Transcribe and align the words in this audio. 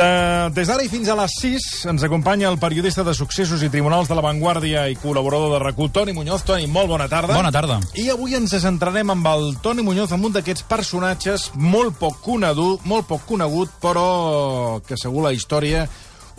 De, 0.00 0.48
des 0.56 0.68
d'ara 0.70 0.80
i 0.80 0.88
fins 0.88 1.10
a 1.12 1.14
les 1.18 1.32
6 1.42 1.64
ens 1.90 2.04
acompanya 2.06 2.48
el 2.48 2.56
periodista 2.62 3.02
de 3.04 3.12
successos 3.12 3.60
i 3.60 3.68
tribunals 3.68 4.08
de 4.08 4.16
la 4.16 4.22
Vanguardia 4.24 4.86
i 4.88 4.94
col·laborador 4.96 5.52
de 5.52 5.58
RAC1, 5.60 5.90
Toni 5.92 6.14
Muñoz. 6.16 6.44
Toni, 6.48 6.64
molt 6.72 6.88
bona 6.88 7.08
tarda. 7.10 7.36
Bona 7.36 7.50
tarda. 7.52 7.76
I 8.00 8.06
avui 8.08 8.38
ens 8.38 8.54
centrarem 8.62 9.12
amb 9.12 9.28
el 9.28 9.44
Toni 9.60 9.84
Muñoz, 9.84 10.14
amb 10.16 10.30
un 10.30 10.32
d'aquests 10.38 10.64
personatges 10.70 11.50
molt 11.52 11.98
poc 12.00 12.22
conegut, 12.24 12.86
molt 12.88 13.10
poc 13.10 13.26
conegut, 13.28 13.76
però 13.82 14.80
que 14.86 14.96
segur 14.96 15.26
la 15.26 15.34
història 15.36 15.84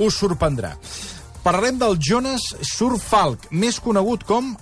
us 0.01 0.17
sorprendrà. 0.17 0.73
Parlarem 1.45 1.77
del 1.77 1.99
Jonas 2.01 2.55
Surfalk, 2.65 3.51
més 3.51 3.77
conegut 3.77 4.25
com 4.25 4.55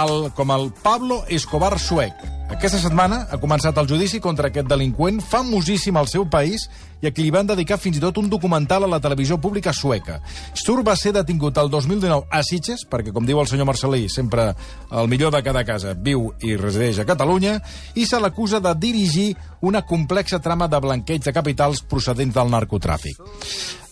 el, 0.00 0.30
com 0.32 0.56
el 0.56 0.70
Pablo 0.80 1.22
Escobar 1.28 1.76
suec. 1.76 2.24
Aquesta 2.48 2.80
setmana 2.80 3.26
ha 3.28 3.36
començat 3.36 3.76
el 3.76 3.88
judici 3.90 4.22
contra 4.24 4.48
aquest 4.48 4.68
delinqüent 4.70 5.20
famosíssim 5.20 5.98
al 6.00 6.08
seu 6.08 6.24
país 6.24 6.70
i 7.02 7.08
a 7.08 7.12
qui 7.14 7.24
li 7.24 7.32
van 7.34 7.46
dedicar 7.46 7.78
fins 7.80 7.98
i 7.98 8.02
tot 8.02 8.18
un 8.18 8.28
documental 8.30 8.84
a 8.84 8.90
la 8.90 9.00
televisió 9.02 9.38
pública 9.38 9.72
sueca. 9.72 10.18
Stur 10.58 10.82
va 10.86 10.96
ser 10.98 11.12
detingut 11.16 11.58
el 11.58 11.70
2019 11.70 12.28
a 12.30 12.42
Sitges, 12.42 12.84
perquè, 12.90 13.12
com 13.14 13.26
diu 13.26 13.40
el 13.40 13.48
senyor 13.50 13.68
Marcelí, 13.68 14.08
sempre 14.08 14.50
el 14.90 15.10
millor 15.10 15.32
de 15.34 15.42
cada 15.46 15.64
casa 15.68 15.94
viu 15.94 16.32
i 16.42 16.56
resideix 16.58 17.02
a 17.02 17.08
Catalunya, 17.08 17.58
i 17.94 18.06
se 18.06 18.20
l'acusa 18.20 18.60
de 18.64 18.74
dirigir 18.78 19.32
una 19.62 19.82
complexa 19.86 20.40
trama 20.42 20.68
de 20.68 20.80
blanqueig 20.80 21.24
de 21.24 21.34
capitals 21.34 21.82
procedents 21.86 22.34
del 22.34 22.50
narcotràfic. 22.52 23.20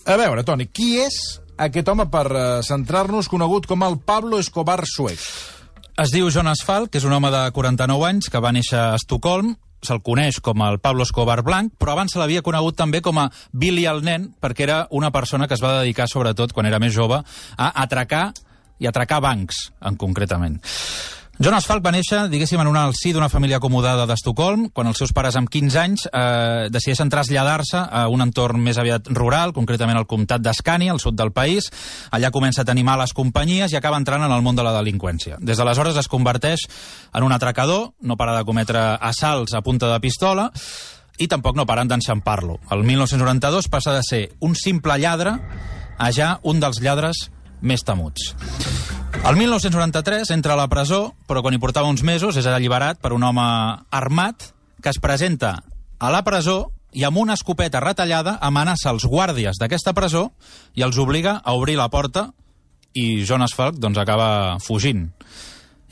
A 0.06 0.16
veure, 0.18 0.44
Toni, 0.46 0.68
qui 0.70 0.96
és 1.02 1.40
aquest 1.58 1.88
home 1.88 2.06
per 2.12 2.26
uh, 2.30 2.40
centrar-nos 2.62 3.30
conegut 3.32 3.66
com 3.66 3.82
el 3.86 3.98
Pablo 4.04 4.38
Escobar 4.38 4.82
suec? 4.86 5.22
Es 5.96 6.12
diu 6.12 6.28
Jonas 6.30 6.60
Falk, 6.60 6.90
que 6.92 7.00
és 7.00 7.06
un 7.08 7.14
home 7.16 7.30
de 7.32 7.46
49 7.56 8.04
anys 8.04 8.28
que 8.28 8.42
va 8.44 8.52
néixer 8.52 8.76
a 8.76 8.98
Estocolm, 8.98 9.54
se'l 9.84 10.02
coneix 10.04 10.40
com 10.44 10.62
el 10.66 10.78
Pablo 10.80 11.04
Escobar 11.06 11.42
Blanc, 11.46 11.74
però 11.78 11.94
abans 11.94 12.14
se 12.14 12.20
l'havia 12.20 12.44
conegut 12.46 12.78
també 12.78 13.02
com 13.04 13.18
a 13.20 13.28
Billy 13.52 13.86
el 13.90 14.02
nen, 14.06 14.30
perquè 14.40 14.66
era 14.66 14.80
una 14.90 15.12
persona 15.14 15.48
que 15.48 15.56
es 15.58 15.64
va 15.64 15.80
dedicar, 15.80 16.08
sobretot, 16.08 16.52
quan 16.52 16.66
era 16.66 16.80
més 16.82 16.94
jove, 16.96 17.20
a 17.56 17.70
atracar 17.84 18.30
i 18.78 18.88
atracar 18.88 19.22
bancs, 19.24 19.70
en 19.80 19.96
concretament. 19.96 20.60
Jonas 21.36 21.66
Falk 21.68 21.82
va 21.84 21.90
néixer, 21.92 22.22
diguéssim, 22.32 22.62
en 22.62 22.68
un 22.70 22.78
al 22.80 22.94
si 22.96 23.10
d'una 23.12 23.28
família 23.28 23.58
acomodada 23.60 24.06
d'Estocolm, 24.08 24.70
quan 24.72 24.88
els 24.88 24.96
seus 24.96 25.12
pares 25.12 25.36
amb 25.36 25.50
15 25.52 25.76
anys 25.82 26.06
eh, 26.08 26.70
decideixen 26.72 27.12
traslladar-se 27.12 27.76
a 27.76 28.06
un 28.08 28.24
entorn 28.24 28.62
més 28.64 28.80
aviat 28.80 29.10
rural, 29.12 29.52
concretament 29.52 30.00
al 30.00 30.08
comtat 30.08 30.40
d'Escània, 30.40 30.94
al 30.94 31.02
sud 31.02 31.18
del 31.20 31.34
país. 31.36 31.68
Allà 32.16 32.32
comença 32.32 32.64
a 32.64 32.68
tenir 32.68 32.86
males 32.88 33.12
companyies 33.12 33.74
i 33.74 33.76
acaba 33.76 34.00
entrant 34.00 34.24
en 34.24 34.32
el 34.32 34.40
món 34.40 34.56
de 34.56 34.64
la 34.64 34.72
delinqüència. 34.78 35.36
Des 35.36 35.60
d'aleshores 35.60 36.00
es 36.00 36.08
converteix 36.08 36.64
en 37.12 37.28
un 37.28 37.36
atracador, 37.36 37.90
no 38.00 38.16
para 38.16 38.38
de 38.38 38.48
cometre 38.48 38.88
assalts 38.96 39.52
a 39.52 39.60
punta 39.60 39.92
de 39.92 40.00
pistola, 40.00 40.48
i 41.20 41.28
tampoc 41.28 41.60
no 41.60 41.68
paren 41.68 41.92
d'enxampar-lo. 41.92 42.62
El 42.72 42.88
1992 42.88 43.68
passa 43.68 43.92
de 43.92 44.04
ser 44.08 44.26
un 44.40 44.56
simple 44.56 44.96
lladre 44.96 45.36
a 45.98 46.12
ja 46.16 46.38
un 46.48 46.64
dels 46.64 46.80
lladres 46.80 47.26
més 47.60 47.84
temuts. 47.84 48.32
El 49.24 49.36
1993 49.36 50.30
entra 50.30 50.54
a 50.54 50.56
la 50.56 50.68
presó, 50.68 51.14
però 51.26 51.42
quan 51.42 51.54
hi 51.54 51.60
portava 51.62 51.88
uns 51.90 52.04
mesos 52.06 52.36
és 52.36 52.46
alliberat 52.46 53.00
per 53.02 53.12
un 53.16 53.24
home 53.26 53.46
armat 53.90 54.50
que 54.82 54.92
es 54.92 55.00
presenta 55.02 55.62
a 55.98 56.10
la 56.12 56.22
presó 56.22 56.72
i 56.96 57.04
amb 57.04 57.18
una 57.20 57.34
escopeta 57.36 57.80
retallada 57.82 58.36
amenaça 58.40 58.92
els 58.92 59.06
guàrdies 59.08 59.58
d'aquesta 59.60 59.92
presó 59.96 60.30
i 60.74 60.84
els 60.86 60.98
obliga 61.02 61.40
a 61.44 61.56
obrir 61.58 61.76
la 61.76 61.88
porta 61.90 62.30
i 62.96 63.24
Jonas 63.28 63.54
Falk 63.56 63.80
doncs, 63.80 63.98
acaba 63.98 64.58
fugint. 64.64 65.10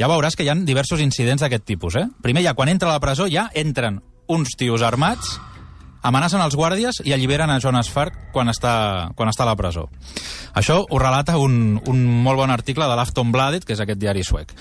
Ja 0.01 0.09
veuràs 0.11 0.37
que 0.37 0.47
hi 0.47 0.51
ha 0.51 0.57
diversos 0.57 1.03
incidents 1.05 1.45
d'aquest 1.45 1.67
tipus. 1.69 1.99
Eh? 2.01 2.07
Primer, 2.23 2.43
ja 2.43 2.55
quan 2.55 2.73
entra 2.73 2.89
a 2.91 2.97
la 2.97 3.03
presó, 3.03 3.29
ja 3.31 3.51
entren 3.55 4.01
uns 4.27 4.57
tios 4.59 4.83
armats 4.83 5.37
amenacen 6.05 6.43
els 6.45 6.55
guàrdies 6.57 7.01
i 7.05 7.15
alliberen 7.17 7.51
a 7.51 7.59
Jonas 7.63 7.89
Farc 7.91 8.31
quan 8.35 8.51
està, 8.53 9.11
quan 9.17 9.31
està 9.33 9.47
a 9.47 9.49
la 9.51 9.57
presó. 9.57 9.89
Això 10.55 10.83
ho 10.85 10.99
relata 11.01 11.39
un, 11.41 11.79
un 11.91 12.05
molt 12.25 12.39
bon 12.43 12.53
article 12.53 12.87
de 12.91 12.97
l'Aftonbladet, 12.99 13.65
que 13.65 13.73
és 13.75 13.81
aquest 13.83 13.99
diari 14.03 14.23
suec. 14.27 14.53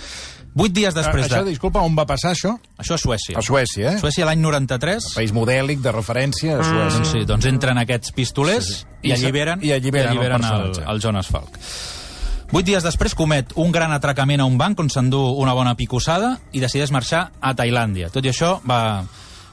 Vuit 0.54 0.70
dies 0.74 0.94
després 0.94 1.26
això, 1.26 1.40
de... 1.42 1.50
disculpa, 1.50 1.82
on 1.82 1.96
va 1.98 2.06
passar 2.06 2.32
això? 2.36 2.52
Això 2.78 2.94
a 2.94 3.02
Suècia. 3.02 3.40
A 3.40 3.42
Suècia, 3.42 3.96
eh? 3.96 3.98
Suècia 3.98 4.28
l'any 4.30 4.38
93. 4.44 5.08
País 5.18 5.34
modèlic 5.34 5.82
de 5.82 5.92
referència 5.96 6.60
a 6.60 6.62
Suècia. 6.64 7.00
Doncs 7.00 7.10
sí, 7.16 7.24
doncs 7.26 7.48
entren 7.50 7.82
aquests 7.82 8.14
pistolers 8.14 8.68
Sí, 8.70 8.76
sí. 8.84 8.86
i, 9.02 9.10
I 9.10 9.16
se- 9.16 9.18
alliberen, 9.18 9.64
i 9.66 9.74
alliberen 9.74 10.46
el 10.46 10.70
el, 10.70 10.78
el 10.94 11.02
Jonas 11.02 11.28
Falk. 11.34 11.58
Vuit 12.54 12.68
dies 12.70 12.86
després 12.86 13.16
comet 13.18 13.50
un 13.58 13.72
gran 13.74 13.90
atracament 13.96 14.44
a 14.44 14.46
un 14.46 14.60
banc 14.62 14.78
on 14.80 14.92
s'endú 14.94 15.24
una 15.42 15.56
bona 15.58 15.74
picossada 15.74 16.36
i 16.54 16.62
decideix 16.62 16.92
marxar 16.94 17.32
a 17.42 17.56
Tailàndia. 17.58 18.12
Tot 18.14 18.22
i 18.26 18.30
això 18.30 18.60
va 18.70 19.02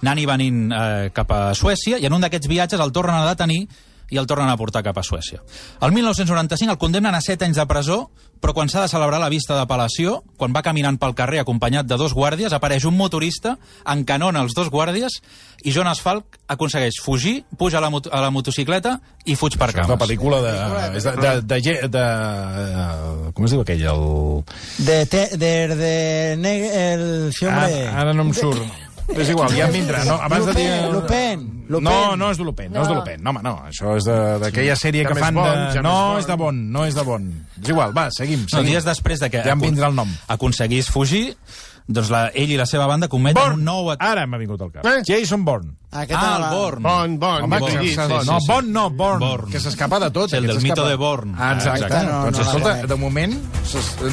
anant 0.02 0.18
i 0.22 0.26
venint 0.26 0.66
eh, 0.72 1.10
cap 1.14 1.30
a 1.32 1.42
Suècia 1.54 1.98
i 2.00 2.06
en 2.08 2.12
un 2.16 2.20
d'aquests 2.24 2.48
viatges 2.50 2.80
el 2.80 2.92
tornen 2.92 3.20
a 3.20 3.28
detenir 3.28 3.66
i 4.10 4.18
el 4.18 4.26
tornen 4.26 4.48
a 4.50 4.56
portar 4.58 4.82
cap 4.82 4.96
a 4.98 5.04
Suècia. 5.06 5.38
El 5.86 5.92
1995 5.94 6.72
el 6.72 6.78
condemnen 6.82 7.14
a 7.14 7.20
7 7.22 7.44
anys 7.46 7.60
de 7.60 7.66
presó, 7.70 8.08
però 8.42 8.50
quan 8.56 8.66
s'ha 8.72 8.80
de 8.82 8.88
celebrar 8.90 9.20
la 9.22 9.28
vista 9.30 9.54
d'apel·lació, 9.54 10.16
quan 10.40 10.50
va 10.56 10.64
caminant 10.66 10.96
pel 10.98 11.14
carrer 11.14 11.38
acompanyat 11.44 11.86
de 11.86 11.94
dos 12.00 12.10
guàrdies, 12.16 12.50
apareix 12.56 12.88
un 12.88 12.96
motorista, 12.98 13.52
encanona 13.86 14.42
els 14.42 14.56
dos 14.56 14.66
guàrdies 14.72 15.20
i 15.62 15.70
Jonas 15.70 16.00
Falk 16.02 16.40
aconsegueix 16.50 16.98
fugir, 17.04 17.44
puja 17.60 17.78
a 17.78 17.84
la, 17.84 17.90
mot 17.94 18.08
a 18.10 18.24
la 18.24 18.32
motocicleta 18.34 18.96
i 19.30 19.36
fuig 19.38 19.54
per 19.60 19.68
És 19.70 19.76
la 19.78 19.84
cames. 19.84 20.00
pel·lícula 20.02 20.42
de... 20.42 20.56
és 20.98 21.04
de, 21.06 21.14
de, 21.14 21.34
de, 21.46 21.60
de, 21.60 21.88
de, 21.94 22.04
de 22.74 23.32
com 23.36 23.46
es 23.46 23.54
diu 23.54 23.62
aquell? 23.62 23.86
El... 23.94 24.04
De, 24.90 24.98
te, 25.06 25.26
de, 25.36 25.52
de 25.76 25.94
neg- 26.40 26.70
el 26.82 27.06
sí, 27.36 27.46
hombre. 27.46 27.84
Ara, 27.86 27.98
ara 28.08 28.12
no 28.16 28.26
em 28.26 28.34
surt. 28.34 28.64
És 29.16 29.28
igual, 29.28 29.50
ja 29.56 29.66
em 29.66 29.72
vindrà. 29.74 30.04
No, 30.06 30.14
abans 30.22 30.46
de 30.46 30.54
dir... 30.54 30.68
Lupin, 30.92 31.46
Lupin. 31.68 31.84
No, 31.84 32.16
no 32.16 32.30
és 32.30 32.38
de 32.38 32.44
Lupin, 32.44 32.70
no, 32.72 32.82
és 32.82 32.88
de 32.88 32.94
Lupin. 32.94 33.22
No, 33.22 33.30
home, 33.30 33.42
no. 33.42 33.54
Això 33.68 33.96
és 33.98 34.04
de- 34.06 34.38
d'aquella 34.44 34.76
sèrie 34.76 35.02
Ja 35.04 35.08
que 35.12 35.18
fan 35.20 35.34
bon, 35.34 35.48
de... 35.50 35.72
ja 35.74 35.82
No, 35.82 35.96
és 36.18 36.26
de 36.26 36.36
bon, 36.36 36.60
no 36.72 36.84
és 36.86 36.94
de 36.94 37.02
bon. 37.06 37.26
És 37.62 37.68
igual, 37.72 37.96
va, 37.96 38.08
seguim. 38.14 38.42
No, 38.46 38.48
seguim. 38.58 38.70
dies 38.74 38.84
després 38.86 39.20
de 39.20 39.30
que 39.30 39.42
Ja 39.44 39.52
em 39.58 39.60
vindrà 39.60 39.88
el 39.90 39.94
nom. 39.98 40.08
aconseguís 40.28 40.88
fugir, 40.90 41.36
doncs 41.90 42.10
la, 42.10 42.28
ell 42.34 42.50
i 42.54 42.56
la 42.56 42.66
seva 42.70 42.86
banda 42.86 43.08
cometen 43.10 43.40
Born! 43.42 43.58
un 43.58 43.64
nou... 43.66 43.90
at- 43.90 44.02
Ara 44.02 44.26
m'ha 44.30 44.38
vingut 44.38 44.62
al 44.62 44.70
cap. 44.70 44.86
Eh? 44.86 45.02
Jason 45.06 45.44
Bourne. 45.44 45.74
Aquest 45.90 46.14
Ah, 46.22 46.36
era- 46.38 46.48
el 46.50 46.54
Born. 46.56 46.82
Bon, 46.82 47.18
bon, 47.18 47.42
Home, 47.48 47.58
que, 47.66 47.70
sí, 47.80 47.88
sí, 47.94 47.96
bon. 48.08 48.26
no, 48.26 48.38
sí. 48.40 48.46
Bon 48.46 48.72
no, 48.72 48.90
Born, 48.90 49.18
Born. 49.20 49.50
que 49.50 49.58
s'escapa 49.60 49.98
de 49.98 50.10
tot. 50.14 50.30
Sí, 50.30 50.36
el 50.36 50.46
del 50.46 50.60
mito 50.62 50.86
de 50.86 50.94
Born. 50.94 51.34
Ah, 51.36 51.54
exacte. 51.54 51.84
Exacte. 51.86 52.06
No, 52.06 52.22
doncs 52.26 52.38
no, 52.38 52.44
escolta, 52.44 52.76
no. 52.82 52.86
de 52.86 52.94
moment... 52.96 53.34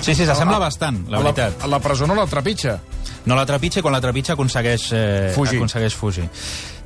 Sí, 0.02 0.14
sí, 0.16 0.25
s'assembla 0.25 0.58
bastant, 0.59 1.03
la 1.09 1.19
veritat. 1.22 1.62
A 1.64 1.68
la 1.68 1.79
presó 1.79 2.08
no 2.08 2.16
la 2.16 2.25
trepitja. 2.25 2.79
No 3.27 3.35
la 3.35 3.45
trepitja 3.45 3.81
i 3.81 3.83
quan 3.85 3.93
la 3.95 4.01
trepitja 4.01 4.33
aconsegueix, 4.38 4.88
eh, 4.95 5.31
Fugir. 5.35 5.57
aconsegueix 5.59 5.93
fugir. 5.95 6.29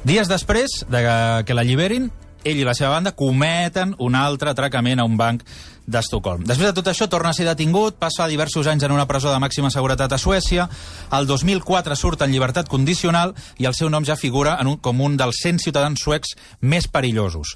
Dies 0.03 0.27
després 0.27 0.85
de 0.89 1.01
que- 1.05 1.43
que 1.45 1.53
l'alliberin, 1.53 2.11
ell 2.43 2.57
i 2.57 2.63
la 2.65 2.73
seva 2.73 2.89
banda 2.89 3.11
cometen 3.11 3.93
un 3.99 4.15
altre 4.15 4.49
atracament 4.49 4.99
a 4.99 5.03
un 5.05 5.15
banc 5.17 5.43
d'Estocolm. 5.85 6.43
Després 6.45 6.69
de 6.69 6.73
tot 6.73 6.87
això, 6.87 7.07
torna 7.09 7.29
a 7.29 7.33
ser 7.33 7.45
detingut, 7.45 7.95
passa 7.99 8.27
diversos 8.27 8.65
anys 8.67 8.83
en 8.83 8.91
una 8.91 9.07
presó 9.07 9.31
de 9.31 9.37
màxima 9.37 9.69
seguretat 9.69 10.11
a 10.13 10.17
Suècia, 10.17 10.67
el 11.11 11.27
2004 11.27 11.95
surt 11.95 12.21
en 12.21 12.31
llibertat 12.31 12.67
condicional 12.67 13.35
i 13.57 13.65
el 13.65 13.75
seu 13.75 13.89
nom 13.89 14.03
ja 14.03 14.15
figura 14.15 14.57
en 14.59 14.67
un, 14.67 14.77
com 14.77 14.99
un 15.01 15.17
dels 15.17 15.35
100 15.41 15.59
ciutadans 15.59 15.99
suecs 16.01 16.35
més 16.61 16.87
perillosos. 16.87 17.55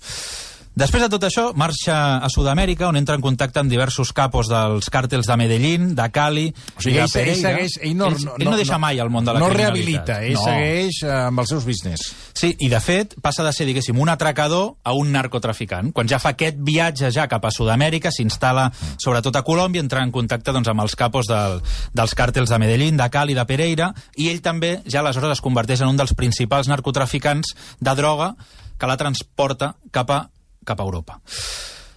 Després 0.75 1.05
de 1.05 1.07
tot 1.07 1.23
això, 1.23 1.45
marxa 1.55 1.95
a 2.19 2.27
Sud-amèrica, 2.27 2.89
on 2.89 2.97
entra 2.99 3.15
en 3.15 3.21
contacte 3.23 3.61
amb 3.61 3.71
diversos 3.71 4.09
capos 4.11 4.49
dels 4.51 4.89
càrtels 4.91 5.29
de 5.29 5.37
Medellín, 5.39 5.93
de 5.95 6.07
Cali 6.11 6.49
O 6.51 6.81
sigui, 6.83 6.97
ell, 6.97 7.05
ell 7.05 7.13
Pereira. 7.13 7.37
segueix... 7.39 7.77
Ell 7.79 7.93
no, 7.95 8.09
ell, 8.11 8.25
ell 8.41 8.49
no 8.49 8.57
deixa 8.59 8.79
mai 8.81 8.99
el 8.99 9.07
món 9.09 9.23
de 9.23 9.37
la 9.37 9.39
no 9.39 9.47
criminalitat. 9.53 10.11
rehabilita, 10.11 10.17
ell 10.27 10.35
no. 10.35 10.43
segueix 10.43 10.99
eh, 11.05 11.13
amb 11.29 11.43
els 11.45 11.53
seus 11.53 11.63
business. 11.63 12.09
Sí, 12.35 12.49
i 12.59 12.67
de 12.67 12.81
fet 12.83 13.15
passa 13.23 13.45
de 13.47 13.53
ser, 13.55 13.69
diguéssim, 13.69 13.95
un 14.03 14.11
atracador 14.11 14.73
a 14.83 14.91
un 14.99 15.15
narcotraficant. 15.15 15.93
Quan 15.95 16.11
ja 16.11 16.19
fa 16.19 16.33
aquest 16.35 16.59
viatge 16.59 17.13
ja 17.15 17.29
cap 17.31 17.47
a 17.47 17.53
Sud-amèrica, 17.55 18.11
s'instal·la 18.11 18.67
sobretot 18.99 19.39
a 19.39 19.45
Colòmbia, 19.47 19.85
entra 19.85 20.03
en 20.03 20.11
contacte 20.11 20.51
doncs, 20.51 20.73
amb 20.75 20.83
els 20.83 20.99
capos 20.99 21.31
del, 21.31 21.61
dels 21.95 22.17
càrtels 22.19 22.51
de 22.51 22.59
Medellín, 22.59 22.99
de 22.99 23.07
Cali, 23.15 23.39
de 23.39 23.47
Pereira, 23.47 23.93
i 24.19 24.27
ell 24.27 24.43
també 24.43 24.81
ja 24.91 24.99
aleshores 24.99 25.37
es 25.37 25.45
converteix 25.45 25.87
en 25.87 25.95
un 25.95 26.03
dels 26.03 26.11
principals 26.19 26.67
narcotraficants 26.67 27.55
de 27.79 27.95
droga 27.95 28.33
que 28.75 28.87
la 28.91 28.97
transporta 28.99 29.75
cap 29.95 30.11
a, 30.11 30.23
cap 30.65 30.81
a 30.81 30.85
Europa. 30.85 31.19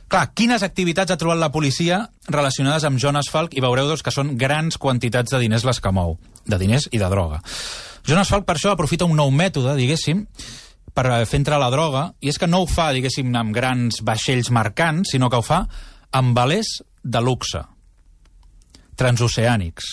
Clar, 0.08 0.30
quines 0.32 0.62
activitats 0.64 1.12
ha 1.12 1.18
trobat 1.20 1.36
la 1.36 1.50
policia 1.52 1.98
relacionades 2.32 2.86
amb 2.88 3.00
Jonas 3.00 3.28
Falk 3.28 3.52
i 3.52 3.60
veureu 3.60 3.90
doncs, 3.90 4.04
que 4.04 4.14
són 4.14 4.36
grans 4.40 4.78
quantitats 4.80 5.34
de 5.34 5.42
diners 5.42 5.66
les 5.68 5.82
que 5.84 5.92
mou, 5.92 6.16
de 6.48 6.56
diners 6.60 6.88
i 6.92 7.00
de 7.00 7.10
droga. 7.12 7.42
Jonas 8.08 8.30
Falk 8.32 8.46
per 8.48 8.56
això 8.56 8.72
aprofita 8.72 9.04
un 9.04 9.18
nou 9.20 9.28
mètode, 9.28 9.76
diguéssim, 9.76 10.24
per 10.96 11.04
eh, 11.12 11.24
fer 11.28 11.42
entrar 11.42 11.60
la 11.60 11.68
droga, 11.68 12.06
i 12.24 12.32
és 12.32 12.40
que 12.40 12.48
no 12.48 12.62
ho 12.64 12.70
fa, 12.70 12.88
diguéssim, 12.96 13.28
amb 13.36 13.52
grans 13.52 14.00
vaixells 14.00 14.48
mercants, 14.54 15.12
sinó 15.12 15.28
que 15.28 15.42
ho 15.42 15.44
fa 15.44 15.66
amb 16.16 16.32
velers 16.36 16.78
de 17.04 17.20
luxe, 17.20 17.60
transoceànics. 18.96 19.92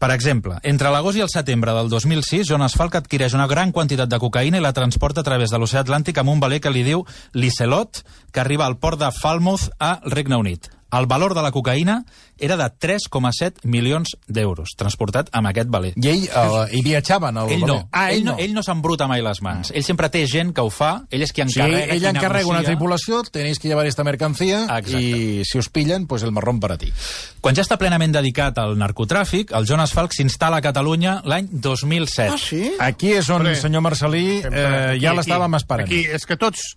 Per 0.00 0.08
exemple, 0.14 0.54
entre 0.64 0.88
l'agost 0.88 1.18
i 1.18 1.20
el 1.20 1.28
setembre 1.28 1.74
del 1.76 1.90
2006, 1.92 2.46
Jonas 2.48 2.72
Falk 2.72 2.96
adquireix 2.96 3.36
una 3.36 3.44
gran 3.50 3.68
quantitat 3.68 4.08
de 4.08 4.20
cocaïna 4.22 4.56
i 4.56 4.64
la 4.64 4.72
transporta 4.72 5.20
a 5.20 5.26
través 5.28 5.52
de 5.52 5.60
l'oceà 5.60 5.84
Atlàntic 5.84 6.22
amb 6.22 6.32
un 6.32 6.40
veler 6.40 6.62
que 6.64 6.72
li 6.72 6.86
diu 6.88 7.04
l'Icelot, 7.36 8.00
que 8.32 8.40
arriba 8.40 8.64
al 8.64 8.80
port 8.80 8.96
de 9.04 9.12
Falmouth 9.12 9.68
a 9.76 9.98
Regne 10.08 10.40
Unit. 10.40 10.72
El 10.92 11.06
valor 11.06 11.34
de 11.34 11.42
la 11.42 11.52
cocaïna 11.52 12.04
era 12.38 12.56
de 12.56 12.64
3,7 12.64 13.64
milions 13.64 14.16
d'euros, 14.26 14.70
transportat 14.76 15.28
amb 15.36 15.50
aquest 15.50 15.68
valer. 15.70 15.92
I 15.96 16.08
ell 16.08 16.24
uh, 16.30 16.64
hi 16.72 16.80
viatjava 16.82 17.28
en 17.30 17.36
el... 17.42 17.50
Ell 17.56 17.66
no, 17.68 17.76
Ah, 17.92 18.10
ell, 18.12 18.24
no. 18.24 18.36
ell 18.38 18.54
no 18.54 18.62
s'embruta 18.62 19.06
mai 19.10 19.22
les 19.22 19.42
mans. 19.44 19.70
Ell 19.74 19.84
sempre 19.84 20.08
té 20.10 20.24
gent 20.26 20.52
que 20.56 20.64
ho 20.64 20.70
fa, 20.70 21.04
ell 21.10 21.22
és 21.22 21.32
qui 21.32 21.42
Sí, 21.44 21.60
encarrega, 21.60 21.92
ell 21.94 22.00
qui 22.00 22.06
encarrega 22.10 22.46
una 22.48 22.58
negocia. 22.60 22.74
tripulació, 22.74 23.22
tenéis 23.30 23.58
que 23.58 23.68
llevar 23.68 23.86
esta 23.86 24.04
mercancía 24.04 24.62
Exacte. 24.64 25.00
y 25.00 25.44
si 25.44 25.58
os 25.58 25.68
pillan, 25.68 26.06
pues 26.06 26.22
el 26.22 26.32
marrón 26.32 26.60
para 26.60 26.76
ti. 26.78 26.92
Quan 27.40 27.54
ja 27.56 27.62
està 27.62 27.78
plenament 27.78 28.12
dedicat 28.12 28.58
al 28.58 28.76
narcotràfic, 28.78 29.52
el 29.56 29.66
Jonas 29.66 29.92
Falk 29.92 30.12
s'instal·la 30.16 30.58
a 30.58 30.64
Catalunya 30.64 31.20
l'any 31.24 31.48
2007. 31.52 32.32
Ah, 32.32 32.38
sí? 32.38 32.72
Aquí 32.78 33.12
és 33.12 33.28
on, 33.30 33.40
Hombre, 33.42 33.56
senyor 33.56 33.82
Marcelí, 33.82 34.40
eh, 34.44 34.98
ja 35.00 35.14
l'estàvem 35.14 35.54
aquí. 35.54 35.62
esperant. 35.62 35.86
Aquí, 35.88 36.04
és 36.10 36.26
que 36.26 36.36
tots... 36.36 36.76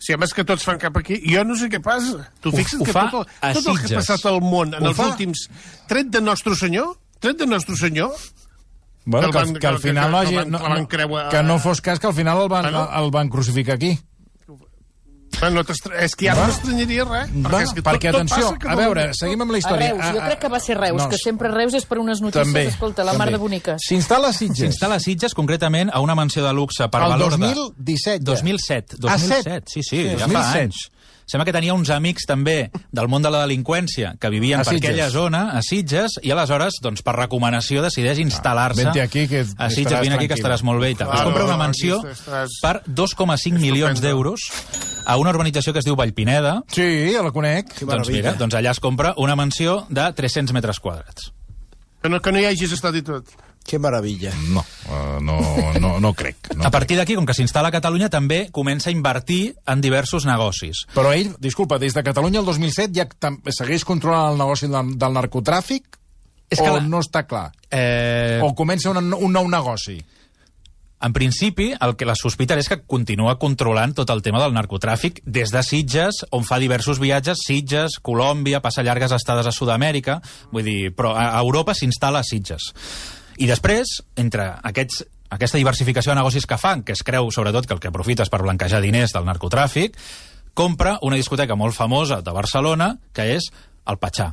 Si 0.00 0.14
a 0.14 0.16
més 0.16 0.32
que 0.32 0.44
tots 0.48 0.64
fan 0.64 0.78
cap 0.80 0.96
aquí, 0.96 1.18
jo 1.28 1.42
no 1.44 1.54
sé 1.60 1.68
què 1.68 1.78
passa. 1.84 2.22
Tu 2.40 2.48
Ho- 2.48 2.56
fixa't 2.56 2.80
ho 2.80 2.84
que 2.88 2.92
fa 2.96 3.02
tot, 3.12 3.28
el, 3.42 3.54
tot 3.58 3.66
el 3.68 3.78
que 3.82 3.94
ha 3.94 3.98
passat 4.00 4.24
al 4.30 4.40
món 4.40 4.72
en 4.74 4.82
Ho 4.82 4.88
els 4.94 4.96
fa? 4.96 5.10
últims 5.12 5.42
tret 5.90 6.08
de 6.08 6.22
Nostre 6.24 6.54
Senyor, 6.56 6.94
tret 7.20 7.36
de 7.36 7.46
Nostre 7.46 7.76
Senyor, 7.76 8.14
Bueno, 9.04 9.26
que 9.28 9.32
que, 9.32 9.38
el 9.38 9.44
al- 9.44 9.52
van- 9.52 9.60
que 9.60 9.66
al 9.66 9.76
que- 9.76 9.82
final 9.88 10.04
que- 10.06 10.10
no 10.10 10.18
que 10.20 10.24
No, 10.50 10.58
que 10.88 11.06
no, 11.06 11.28
que 11.30 11.42
no 11.42 11.58
fos 11.58 11.80
cas 11.80 11.98
que 12.00 12.06
al 12.06 12.14
final 12.14 12.40
el 12.42 12.48
van, 12.48 12.66
Ah, 12.66 12.70
no? 12.70 13.04
el 13.04 13.10
van 13.10 13.28
crucificar 13.28 13.74
aquí. 13.76 13.98
Ah, 15.40 15.48
no 15.48 15.62
és 15.64 16.14
que 16.14 16.26
ja 16.26 16.34
no 16.36 16.44
m'estranyaria 16.46 17.04
res. 17.08 17.30
Va, 17.32 17.48
Perquè, 17.48 17.62
és 17.64 17.72
que 17.72 17.82
perquè, 17.86 18.10
tot, 18.12 18.20
tot 18.20 18.32
atenció, 18.32 18.50
passa 18.60 18.72
a 18.72 18.76
veure, 18.76 19.04
seguim 19.16 19.40
amb 19.40 19.54
la 19.54 19.56
A 19.56 19.62
història. 19.62 19.88
Reus, 19.94 20.04
jo 20.14 20.24
crec 20.26 20.38
que 20.42 20.50
va 20.52 20.60
ser 20.60 20.76
Reus, 20.76 20.98
no, 21.00 21.08
que 21.08 21.18
sempre 21.22 21.48
Reus 21.54 21.74
és 21.78 21.86
per 21.88 21.98
unes 22.02 22.20
notícies, 22.20 22.44
també, 22.46 22.66
escolta, 22.68 23.04
la 23.04 23.14
mar 23.14 23.26
també. 23.26 23.38
de 23.38 23.42
boniques. 23.42 23.86
S'instal·la 23.88 24.28
a 24.28 24.36
Sitges. 24.36 24.60
S'instal·la 24.66 25.00
a 25.00 25.00
Sitges, 25.00 25.34
concretament, 25.34 25.90
a 25.92 26.00
una 26.04 26.14
mansió 26.14 26.44
de 26.44 26.52
luxe 26.52 26.88
per 26.92 27.02
El 27.02 27.14
valor 27.16 27.38
2017 27.38 28.18
de... 28.20 28.24
ja. 28.24 28.36
2007. 28.36 28.96
Ah, 28.96 29.16
2007, 29.16 29.42
set. 29.42 29.68
sí, 29.68 29.82
sí, 29.82 29.96
Sí, 29.96 30.02
ja 30.18 30.26
2007. 30.26 30.32
fa 30.36 30.58
anys. 30.60 30.90
Sembla 31.30 31.44
que 31.46 31.52
tenia 31.54 31.74
uns 31.76 31.90
amics 31.94 32.24
també 32.26 32.70
del 32.90 33.06
món 33.06 33.22
de 33.22 33.30
la 33.30 33.44
delinqüència 33.46 34.16
que 34.18 34.30
vivien 34.32 34.58
A 34.60 34.64
per 34.64 34.72
Sitges. 34.74 34.88
aquella 34.90 35.10
zona, 35.14 35.42
a 35.54 35.60
Sitges, 35.62 36.16
i 36.26 36.32
aleshores, 36.34 36.80
doncs, 36.82 37.04
per 37.06 37.14
recomanació, 37.14 37.84
decideix 37.84 38.18
instal·lar-se 38.18 38.82
vente 38.82 39.00
aquí, 39.04 39.28
que 39.30 39.44
a 39.56 39.70
Sitges, 39.70 40.00
vine 40.02 40.16
aquí 40.16 40.26
que 40.26 40.34
estaràs 40.34 40.64
molt 40.66 40.80
bé 40.82 40.90
i 40.90 40.94
tal. 40.96 41.08
es 41.08 41.14
Claro, 41.14 41.30
compra 41.30 41.44
una 41.44 41.56
mansió 41.56 42.00
estàs- 42.02 42.58
per 42.60 42.82
2,5 42.86 43.60
milions 43.60 44.00
d'euros 44.02 44.40
a 45.06 45.16
una 45.16 45.30
urbanització 45.30 45.72
que 45.72 45.78
es 45.78 45.84
diu 45.84 45.94
Vallpineda, 45.94 46.64
Sí, 46.72 47.12
ja 47.14 47.22
la 47.22 47.30
conec. 47.30 47.78
doncs 47.80 48.08
mira, 48.10 48.32
doncs 48.34 48.54
allà 48.54 48.72
es 48.72 48.80
compra 48.80 49.14
una 49.16 49.36
mansió 49.36 49.86
de 49.88 50.12
300 50.12 50.52
metres 50.52 50.80
quadrats. 50.80 51.30
Que 52.02 52.08
no, 52.08 52.20
que 52.20 52.32
no 52.32 52.40
hi 52.40 52.46
hagis 52.46 52.72
estat 52.72 52.94
i 52.96 53.02
tot. 53.02 53.24
Qué 53.70 53.78
maravilla. 53.78 54.32
No, 54.50 54.64
uh, 54.90 55.20
no, 55.22 55.36
no, 55.78 55.92
no 56.02 56.10
crec. 56.18 56.48
No 56.58 56.64
A 56.66 56.72
partir 56.74 56.96
d'aquí, 56.98 57.14
com 57.14 57.22
que 57.28 57.36
s'instal·la 57.38 57.70
a 57.70 57.74
Catalunya, 57.76 58.08
també 58.10 58.48
comença 58.50 58.90
a 58.90 58.92
invertir 58.96 59.54
en 59.70 59.78
diversos 59.84 60.26
negocis. 60.26 60.82
Però 60.96 61.12
ell, 61.14 61.36
disculpa, 61.38 61.78
des 61.78 61.94
de 61.94 62.02
Catalunya 62.02 62.40
el 62.42 62.48
2007 62.50 62.90
ja 62.98 63.06
segueix 63.54 63.86
controlant 63.86 64.32
el 64.34 64.40
negoci 64.42 64.66
del, 64.66 64.96
del 64.98 65.14
narcotràfic 65.14 65.86
És 66.50 66.58
o 66.58 66.64
que 66.66 66.70
la- 66.80 66.80
no 66.82 66.98
està 66.98 67.22
clar? 67.30 67.52
Eh, 67.70 68.40
O 68.42 68.50
comença 68.58 68.90
un, 68.90 69.12
un 69.14 69.30
nou 69.38 69.46
negoci? 69.46 70.00
En 71.00 71.14
principi, 71.14 71.70
el 71.80 71.94
que 71.96 72.04
la 72.04 72.12
sospita 72.18 72.58
és 72.60 72.66
que 72.68 72.82
continua 72.84 73.38
controlant 73.40 73.94
tot 73.96 74.10
el 74.12 74.20
tema 74.20 74.42
del 74.42 74.52
narcotràfic 74.52 75.22
des 75.24 75.48
de 75.54 75.62
Sitges, 75.64 76.26
on 76.36 76.42
fa 76.44 76.58
diversos 76.60 76.98
viatges, 77.00 77.38
Sitges, 77.46 78.00
Colòmbia, 78.02 78.60
passa 78.60 78.82
llargues 78.84 79.14
estades 79.16 79.46
a 79.48 79.52
Sud-amèrica, 79.54 80.18
vull 80.52 80.66
dir, 80.66 80.90
però 80.92 81.14
a 81.16 81.30
a 81.38 81.40
Europa 81.40 81.72
s'instal·la 81.72 82.20
a 82.20 82.26
Sitges. 82.26 82.72
I 83.40 83.48
després, 83.48 83.98
entre 84.20 84.50
aquests 84.68 85.04
aquesta 85.30 85.60
diversificació 85.60 86.10
de 86.12 86.18
negocis 86.18 86.44
que 86.46 86.58
fan, 86.58 86.82
que 86.82 86.92
es 86.92 87.04
creu 87.06 87.28
sobretot 87.30 87.66
que 87.66 87.76
el 87.76 87.80
que 87.80 87.88
aprofita 87.88 88.24
és 88.26 88.30
per 88.32 88.42
blanquejar 88.42 88.80
diners 88.82 89.12
del 89.14 89.24
narcotràfic, 89.28 89.94
compra 90.58 90.96
una 91.06 91.16
discoteca 91.16 91.54
molt 91.54 91.76
famosa 91.76 92.18
de 92.20 92.32
Barcelona, 92.34 92.96
que 93.14 93.28
és 93.36 93.46
el 93.86 94.00
Patxà. 94.02 94.32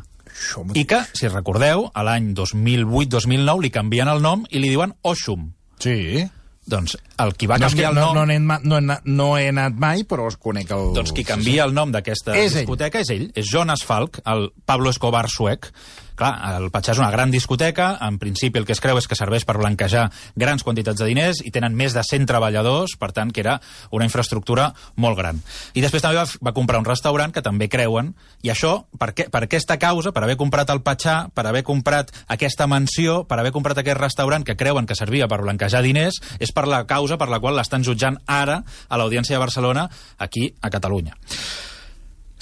I 0.74 0.84
que, 0.90 1.04
si 1.18 1.30
recordeu, 1.30 1.86
a 1.94 2.04
l'any 2.06 2.32
2008-2009 2.38 3.62
li 3.64 3.72
canvien 3.74 4.10
el 4.12 4.22
nom 4.26 4.44
i 4.50 4.60
li 4.62 4.72
diuen 4.74 4.96
Oshum. 5.08 5.52
Sí. 5.82 6.26
Doncs 6.68 6.98
el 7.24 7.32
qui 7.40 7.48
va 7.48 7.56
no, 7.62 7.70
canviar 7.70 7.94
no, 7.96 8.02
el 8.02 8.16
no, 8.18 8.26
nom... 8.26 8.32
he, 8.34 8.40
anat- 8.42 8.66
no, 8.68 8.76
he, 8.76 8.82
anat- 8.84 9.06
no 9.08 9.28
he 9.38 9.46
anat 9.54 9.78
mai, 9.80 10.04
però 10.04 10.28
es 10.28 10.36
conec 10.42 10.74
el... 10.76 10.90
Doncs 10.98 11.14
qui 11.16 11.24
canvia 11.24 11.64
el 11.70 11.78
nom 11.78 11.94
d'aquesta 11.94 12.36
És 12.36 12.52
ell. 12.58 12.66
discoteca 12.66 13.00
és 13.06 13.14
ell, 13.14 13.30
és 13.38 13.48
Jonas 13.48 13.86
Falk, 13.88 14.20
el 14.28 14.50
Pablo 14.68 14.92
Escobar 14.92 15.28
suec. 15.32 15.70
Clar, 16.18 16.32
el 16.58 16.72
Patxà 16.74 16.96
és 16.96 17.00
una 17.02 17.12
gran 17.14 17.30
discoteca, 17.30 17.92
en 18.02 18.16
principi 18.18 18.58
el 18.58 18.66
que 18.66 18.74
es 18.74 18.82
creu 18.82 18.98
és 18.98 19.06
que 19.06 19.16
serveix 19.18 19.44
per 19.46 19.60
blanquejar 19.60 20.08
grans 20.36 20.66
quantitats 20.66 20.98
de 20.98 21.06
diners 21.06 21.44
i 21.46 21.52
tenen 21.54 21.76
més 21.78 21.94
de 21.94 22.02
100 22.02 22.26
treballadors, 22.26 22.96
per 22.98 23.12
tant 23.14 23.30
que 23.30 23.44
era 23.44 23.60
una 23.94 24.08
infraestructura 24.10 24.72
molt 24.98 25.20
gran. 25.20 25.44
I 25.78 25.86
després 25.86 26.02
també 26.02 26.18
va, 26.18 26.26
va 26.50 26.56
comprar 26.58 26.82
un 26.82 26.90
restaurant 26.90 27.36
que 27.36 27.46
també 27.46 27.70
creuen, 27.70 28.16
i 28.42 28.50
això, 28.50 28.74
per, 28.98 29.12
què, 29.14 29.30
per 29.30 29.44
aquesta 29.46 29.78
causa, 29.78 30.12
per 30.16 30.26
haver 30.26 30.40
comprat 30.42 30.74
el 30.74 30.82
Patxà, 30.82 31.20
per 31.38 31.46
haver 31.46 31.62
comprat 31.68 32.10
aquesta 32.34 32.66
mansió, 32.66 33.22
per 33.30 33.38
haver 33.38 33.54
comprat 33.54 33.84
aquest 33.84 34.02
restaurant 34.02 34.48
que 34.48 34.58
creuen 34.58 34.90
que 34.90 34.98
servia 34.98 35.30
per 35.30 35.44
blanquejar 35.46 35.86
diners, 35.86 36.18
és 36.42 36.50
per 36.50 36.66
la 36.66 36.88
causa 36.90 37.22
per 37.22 37.30
la 37.30 37.38
qual 37.44 37.62
l'estan 37.62 37.86
jutjant 37.86 38.18
ara 38.26 38.64
a 38.66 38.98
l'Audiència 38.98 39.38
de 39.38 39.46
Barcelona, 39.46 39.86
aquí 40.18 40.50
a 40.62 40.74
Catalunya. 40.74 41.14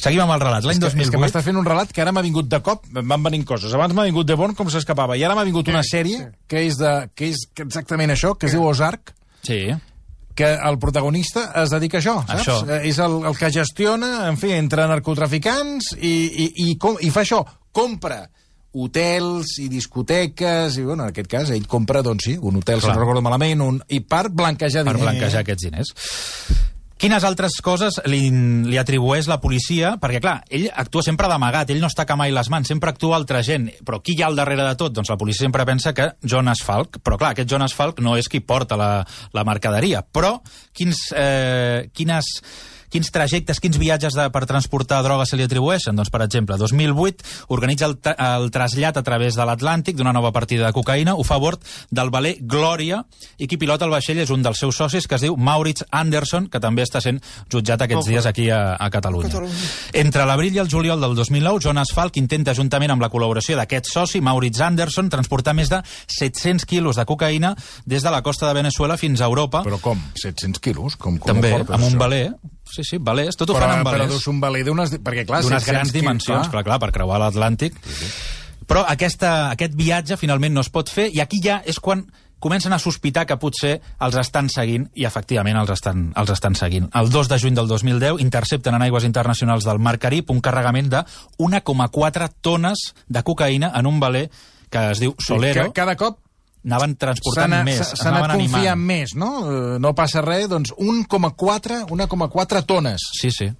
Seguim 0.01 0.21
amb 0.25 0.35
el 0.35 0.41
relat. 0.43 0.65
L'any 0.67 0.75
És 0.75 0.81
que, 0.83 0.87
és 0.87 1.09
que 1.09 1.17
2008... 1.17 1.21
m'estàs 1.23 1.45
fent 1.47 1.57
un 1.57 1.65
relat 1.65 1.91
que 1.95 2.01
ara 2.03 2.11
m'ha 2.11 2.21
vingut 2.25 2.49
de 2.51 2.59
cop, 2.61 2.83
em 2.91 3.07
van 3.07 3.23
venint 3.23 3.45
coses. 3.47 3.73
Abans 3.73 3.95
m'ha 3.95 4.03
vingut 4.09 4.27
de 4.27 4.35
bon 4.35 4.53
com 4.53 4.69
s'escapava, 4.69 5.15
i 5.17 5.23
ara 5.23 5.35
m'ha 5.37 5.45
vingut 5.47 5.71
una 5.71 5.83
sèrie 5.87 6.29
que 6.51 6.65
és, 6.67 6.77
de, 6.77 6.93
que 7.15 7.31
és 7.31 7.45
exactament 7.63 8.11
això, 8.11 8.35
que 8.37 8.49
es 8.49 8.55
diu 8.57 8.65
Ozark, 8.67 9.13
Sí, 9.45 9.59
que 10.35 10.47
el 10.53 10.77
protagonista 10.81 11.51
es 11.61 11.69
dedica 11.71 11.99
a 11.99 12.01
això, 12.01 12.15
saps? 12.27 12.41
Això. 12.41 12.55
Eh, 12.67 12.89
És 12.89 12.97
el, 12.99 13.21
el 13.29 13.37
que 13.39 13.49
gestiona, 13.55 14.27
en 14.27 14.35
fi, 14.41 14.51
entre 14.57 14.83
narcotraficants 14.91 15.93
i, 15.95 16.15
i, 16.27 16.47
i, 16.65 16.77
com, 16.81 16.97
i 16.99 17.09
fa 17.13 17.23
això, 17.23 17.39
compra 17.71 18.25
hotels 18.75 19.53
i 19.63 19.69
discoteques, 19.71 20.75
i 20.75 20.83
bueno, 20.83 21.05
en 21.05 21.13
aquest 21.13 21.29
cas 21.31 21.51
ell 21.55 21.67
compra, 21.71 22.01
doncs 22.03 22.27
sí, 22.27 22.35
un 22.35 22.57
hotel, 22.59 22.81
Clar. 22.81 22.91
si 22.91 22.97
no 22.97 22.99
recordo 22.99 23.21
malament, 23.23 23.61
un, 23.63 23.79
i 23.87 24.01
per 24.03 24.25
blanquejar 24.29 24.83
per 24.83 24.97
diners. 24.97 25.05
blanquejar 25.07 25.45
aquests 25.45 25.69
diners. 25.69 25.93
Quines 26.95 27.25
altres 27.27 27.57
coses 27.59 27.97
li, 28.07 28.29
li 28.69 28.77
atribueix 28.79 29.27
la 29.27 29.35
policia? 29.43 29.95
Perquè, 29.99 30.21
clar, 30.23 30.37
ell 30.47 30.69
actua 30.71 31.03
sempre 31.03 31.27
d'amagat, 31.27 31.73
ell 31.73 31.81
no 31.83 31.89
està 31.91 32.05
mai 32.15 32.31
les 32.31 32.47
mans, 32.53 32.69
sempre 32.71 32.93
actua 32.93 33.17
altra 33.17 33.41
gent. 33.43 33.67
Però 33.83 33.99
qui 33.99 34.15
hi 34.15 34.23
ha 34.23 34.29
al 34.29 34.39
darrere 34.39 34.63
de 34.63 34.77
tot? 34.79 34.93
Doncs 34.95 35.11
la 35.11 35.17
policia 35.19 35.43
sempre 35.43 35.65
pensa 35.67 35.91
que 35.93 36.13
Jonas 36.23 36.63
Falk, 36.63 37.01
però 37.03 37.19
clar, 37.19 37.33
aquest 37.35 37.51
Jonas 37.51 37.75
Falk 37.75 37.99
no 37.99 38.15
és 38.15 38.31
qui 38.31 38.39
porta 38.39 38.79
la, 38.79 38.89
la 39.35 39.43
mercaderia. 39.43 40.05
Però 40.07 40.37
quins, 40.71 41.09
eh, 41.19 41.91
quines, 41.91 42.31
quins 42.93 43.11
trajectes, 43.11 43.59
quins 43.59 43.77
viatges 43.81 44.13
de, 44.17 44.27
per 44.33 44.45
transportar 44.49 45.01
droga 45.05 45.25
se 45.25 45.37
li 45.39 45.45
atribueixen? 45.47 45.95
Doncs, 45.95 46.11
per 46.13 46.21
exemple, 46.25 46.57
2008 46.57 47.47
organitza 47.55 47.85
el, 47.89 47.97
tra- 47.99 48.15
el 48.37 48.49
trasllat 48.53 48.97
a 48.97 49.03
través 49.03 49.35
de 49.35 49.45
l'Atlàntic 49.47 49.95
d'una 49.97 50.13
nova 50.15 50.31
partida 50.35 50.65
de 50.67 50.73
cocaïna, 50.75 51.15
ho 51.15 51.23
fa 51.27 51.35
a 51.39 51.43
bord 51.43 51.63
del 51.91 52.09
valer 52.13 52.35
Glòria, 52.41 53.03
i 53.37 53.47
qui 53.47 53.57
pilota 53.61 53.85
el 53.85 53.91
vaixell 53.93 54.19
és 54.23 54.31
un 54.33 54.43
dels 54.45 54.59
seus 54.59 54.75
socis, 54.77 55.07
que 55.07 55.15
es 55.19 55.25
diu 55.25 55.35
Maurits 55.37 55.85
Anderson, 55.91 56.47
que 56.51 56.59
també 56.63 56.83
està 56.85 57.01
sent 57.03 57.19
jutjat 57.51 57.81
aquests 57.85 58.05
dies 58.11 58.25
aquí 58.29 58.49
a, 58.49 58.75
a 58.79 58.89
Catalunya. 58.93 59.29
Entre 59.93 60.25
l'abril 60.25 60.55
i 60.55 60.59
el 60.63 60.69
juliol 60.71 61.01
del 61.01 61.15
2009, 61.15 61.59
Jonas 61.65 61.91
Falk 61.95 62.17
intenta, 62.21 62.53
juntament 62.57 62.91
amb 62.95 63.01
la 63.03 63.09
col·laboració 63.13 63.57
d'aquest 63.59 63.91
soci, 63.91 64.21
Maurits 64.21 64.61
Anderson, 64.61 65.09
transportar 65.09 65.53
més 65.57 65.69
de 65.71 65.81
700 66.07 66.65
quilos 66.65 66.95
de 66.99 67.05
cocaïna 67.05 67.55
des 67.85 68.03
de 68.03 68.11
la 68.11 68.21
costa 68.25 68.47
de 68.47 68.53
Venezuela 68.61 68.97
fins 68.97 69.21
a 69.21 69.25
Europa. 69.29 69.63
Però 69.65 69.79
com? 69.81 69.99
700 70.21 70.61
quilos? 70.63 70.95
Com, 70.95 71.17
com 71.19 71.33
també, 71.35 71.53
amb 71.65 71.83
un 71.83 71.97
valer. 71.99 72.25
Sí, 72.65 72.83
sí, 72.83 72.97
valers. 72.99 73.37
Tot 73.37 73.49
ho 73.49 73.55
Però, 73.55 73.67
fan 73.67 73.79
amb 73.79 73.87
però 73.87 73.99
valers. 74.01 74.13
dus 74.17 74.27
un 74.27 74.39
valer 74.41 74.63
d'unes... 74.65 74.95
Perquè, 74.97 75.25
clar, 75.27 75.43
D'unes 75.45 75.63
700 75.63 75.71
grans 75.71 75.93
dimensions, 75.93 76.49
clar, 76.51 76.63
clar, 76.65 76.79
per 76.81 76.91
creuar 76.95 77.19
l'Atlàntic. 77.21 77.77
Però 78.65 78.81
aquesta, 78.89 79.51
aquest 79.53 79.75
viatge 79.77 80.17
finalment 80.17 80.55
no 80.55 80.63
es 80.65 80.71
pot 80.73 80.89
fer 80.89 81.11
i 81.13 81.21
aquí 81.21 81.37
ja 81.43 81.61
és 81.69 81.77
quan 81.79 82.07
comencen 82.41 82.73
a 82.73 82.79
sospitar 82.81 83.23
que 83.29 83.37
potser 83.41 83.75
els 84.05 84.17
estan 84.19 84.49
seguint 84.53 84.89
i 84.97 85.05
efectivament 85.07 85.57
els 85.61 85.71
estan, 85.73 86.09
els 86.17 86.33
estan 86.33 86.57
seguint. 86.57 86.89
El 86.93 87.09
2 87.13 87.29
de 87.31 87.39
juny 87.41 87.55
del 87.57 87.69
2010 87.69 88.19
intercepten 88.21 88.75
en 88.75 88.83
aigües 88.85 89.05
internacionals 89.07 89.65
del 89.65 89.79
Mar 89.79 89.97
Carib 90.01 90.33
un 90.33 90.41
carregament 90.41 90.89
de 90.91 91.05
1,4 91.39 92.29
tones 92.41 92.89
de 93.07 93.23
cocaïna 93.23 93.71
en 93.77 93.87
un 93.89 94.01
valer 94.01 94.27
que 94.69 94.89
es 94.91 94.99
diu 94.99 95.15
Solero. 95.21 95.71
Cada 95.73 95.95
cop 95.95 96.19
Anaven 96.65 96.95
transportant 96.97 97.53
anat- 97.53 97.65
més, 97.67 97.77
s'ha 97.93 98.09
anat 98.09 98.31
confiant 98.31 98.55
animant. 98.57 98.85
més, 98.87 99.15
no? 99.15 99.29
Eh, 99.75 99.79
No 99.79 99.93
passa 99.93 100.21
res, 100.21 100.47
doncs 100.49 100.73
1,4 100.77 101.85
1,4 101.87 102.65
tones. 102.65 103.01
Sí, 103.19 103.29
sí. 103.31 103.51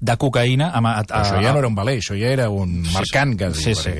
De 0.00 0.16
cocaïna. 0.16 0.70
A, 0.72 0.78
a, 0.80 0.92
a, 1.00 1.04
Però 1.04 1.20
això 1.22 1.42
ja 1.42 1.52
no 1.52 1.58
era 1.60 1.68
un 1.68 1.74
valer, 1.74 1.98
això 2.00 2.14
ja 2.18 2.28
era 2.32 2.48
un 2.50 2.82
mercant, 2.92 3.34
que 3.36 3.50
Sí, 3.54 3.74
sí. 3.74 3.90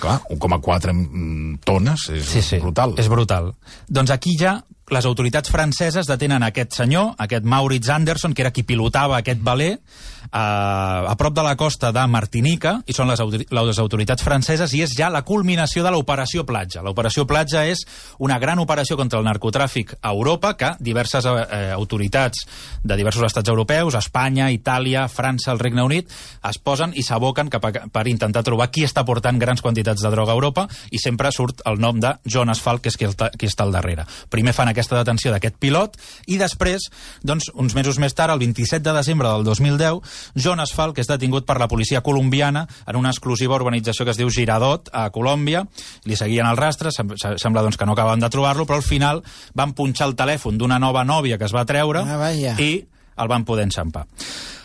clar, 0.00 0.20
1,4 0.30 0.92
mm, 0.92 1.58
tones 1.64 2.08
és 2.10 2.24
sí, 2.26 2.42
sí, 2.42 2.58
brutal. 2.58 2.94
És 2.98 3.08
brutal. 3.08 3.52
Doncs 3.88 4.10
aquí 4.10 4.36
ja 4.38 4.56
les 4.90 5.06
autoritats 5.06 5.50
franceses 5.50 6.08
detenen 6.10 6.42
aquest 6.42 6.74
senyor, 6.74 7.14
aquest 7.22 7.46
Maurits 7.46 7.88
Anderson, 7.94 8.34
que 8.34 8.42
era 8.42 8.50
qui 8.50 8.64
pilotava 8.66 9.20
aquest 9.20 9.42
valer, 9.42 9.76
eh, 9.76 10.28
a 10.32 11.14
prop 11.18 11.34
de 11.34 11.44
la 11.46 11.54
costa 11.56 11.92
de 11.94 12.06
Martinica, 12.10 12.80
i 12.86 12.94
són 12.96 13.10
les, 13.10 13.22
les 13.50 13.80
autoritats 13.82 14.24
franceses, 14.26 14.74
i 14.74 14.82
és 14.82 14.94
ja 14.98 15.10
la 15.10 15.22
culminació 15.26 15.84
de 15.86 15.92
l'operació 15.94 16.44
Platja. 16.46 16.82
L'operació 16.82 17.26
Platja 17.26 17.64
és 17.70 17.84
una 18.18 18.38
gran 18.42 18.58
operació 18.58 18.96
contra 18.98 19.20
el 19.20 19.28
narcotràfic 19.28 19.94
a 20.00 20.10
Europa, 20.10 20.56
que 20.58 20.72
diverses 20.80 21.26
eh, 21.26 21.70
autoritats 21.76 22.46
de 22.82 22.98
diversos 22.98 23.28
estats 23.30 23.48
europeus, 23.48 23.94
Espanya, 23.94 24.50
Itàlia, 24.50 25.06
França, 25.08 25.52
el 25.54 25.62
Regne 25.62 25.86
Unit, 25.86 26.10
es 26.50 26.58
posen 26.58 26.96
i 26.98 27.06
s'aboquen 27.06 27.50
per 27.50 28.06
intentar 28.08 28.42
trobar 28.42 28.70
qui 28.74 28.84
està 28.86 29.04
portant 29.06 29.38
grans 29.38 29.62
quantitats 29.62 30.02
de 30.02 30.10
droga 30.10 30.34
a 30.34 30.38
Europa, 30.38 30.66
i 30.90 30.98
sempre 30.98 31.30
surt 31.30 31.62
el 31.70 31.78
nom 31.78 32.00
de 32.02 32.16
Jonas 32.24 32.60
Falk, 32.60 32.82
que 32.82 32.90
és 32.90 32.98
qui 32.98 33.06
està, 33.06 33.30
qui 33.36 33.46
està 33.46 33.66
al 33.66 33.74
darrere. 33.76 34.06
Primer 34.30 34.54
fan 34.56 34.70
aquesta 34.80 34.98
detenció 34.98 35.30
d'aquest 35.34 35.58
pilot 35.60 35.96
i 36.32 36.38
després, 36.40 36.88
doncs, 37.22 37.50
uns 37.54 37.76
mesos 37.76 38.00
més 38.02 38.14
tard, 38.16 38.32
el 38.34 38.40
27 38.42 38.82
de 38.82 38.96
desembre 38.96 39.28
del 39.30 39.44
2010, 39.46 40.00
Jonas 40.34 40.72
Falk 40.76 40.98
és 40.98 41.10
detingut 41.10 41.46
per 41.46 41.58
la 41.60 41.68
policia 41.68 42.00
colombiana 42.02 42.66
en 42.86 42.96
una 42.96 43.12
exclusiva 43.12 43.54
organització 43.58 44.04
que 44.08 44.14
es 44.14 44.20
diu 44.20 44.30
Giradot, 44.32 44.88
a 44.92 45.08
Colòmbia. 45.14 45.64
Li 46.08 46.16
seguien 46.16 46.48
el 46.48 46.56
rastre, 46.58 46.90
sem 46.94 47.10
sembla 47.20 47.62
doncs, 47.62 47.76
que 47.76 47.86
no 47.86 47.92
acaben 47.96 48.20
de 48.22 48.30
trobar-lo, 48.32 48.66
però 48.66 48.80
al 48.80 48.86
final 48.86 49.22
van 49.54 49.74
punxar 49.76 50.08
el 50.10 50.16
telèfon 50.16 50.58
d'una 50.58 50.78
nova 50.82 51.04
nòvia 51.04 51.38
que 51.38 51.44
es 51.48 51.54
va 51.54 51.66
treure 51.68 52.00
Ah, 52.00 52.32
i 52.62 52.86
el 53.20 53.28
van 53.28 53.44
poder 53.44 53.66
enxampar. 53.68 54.06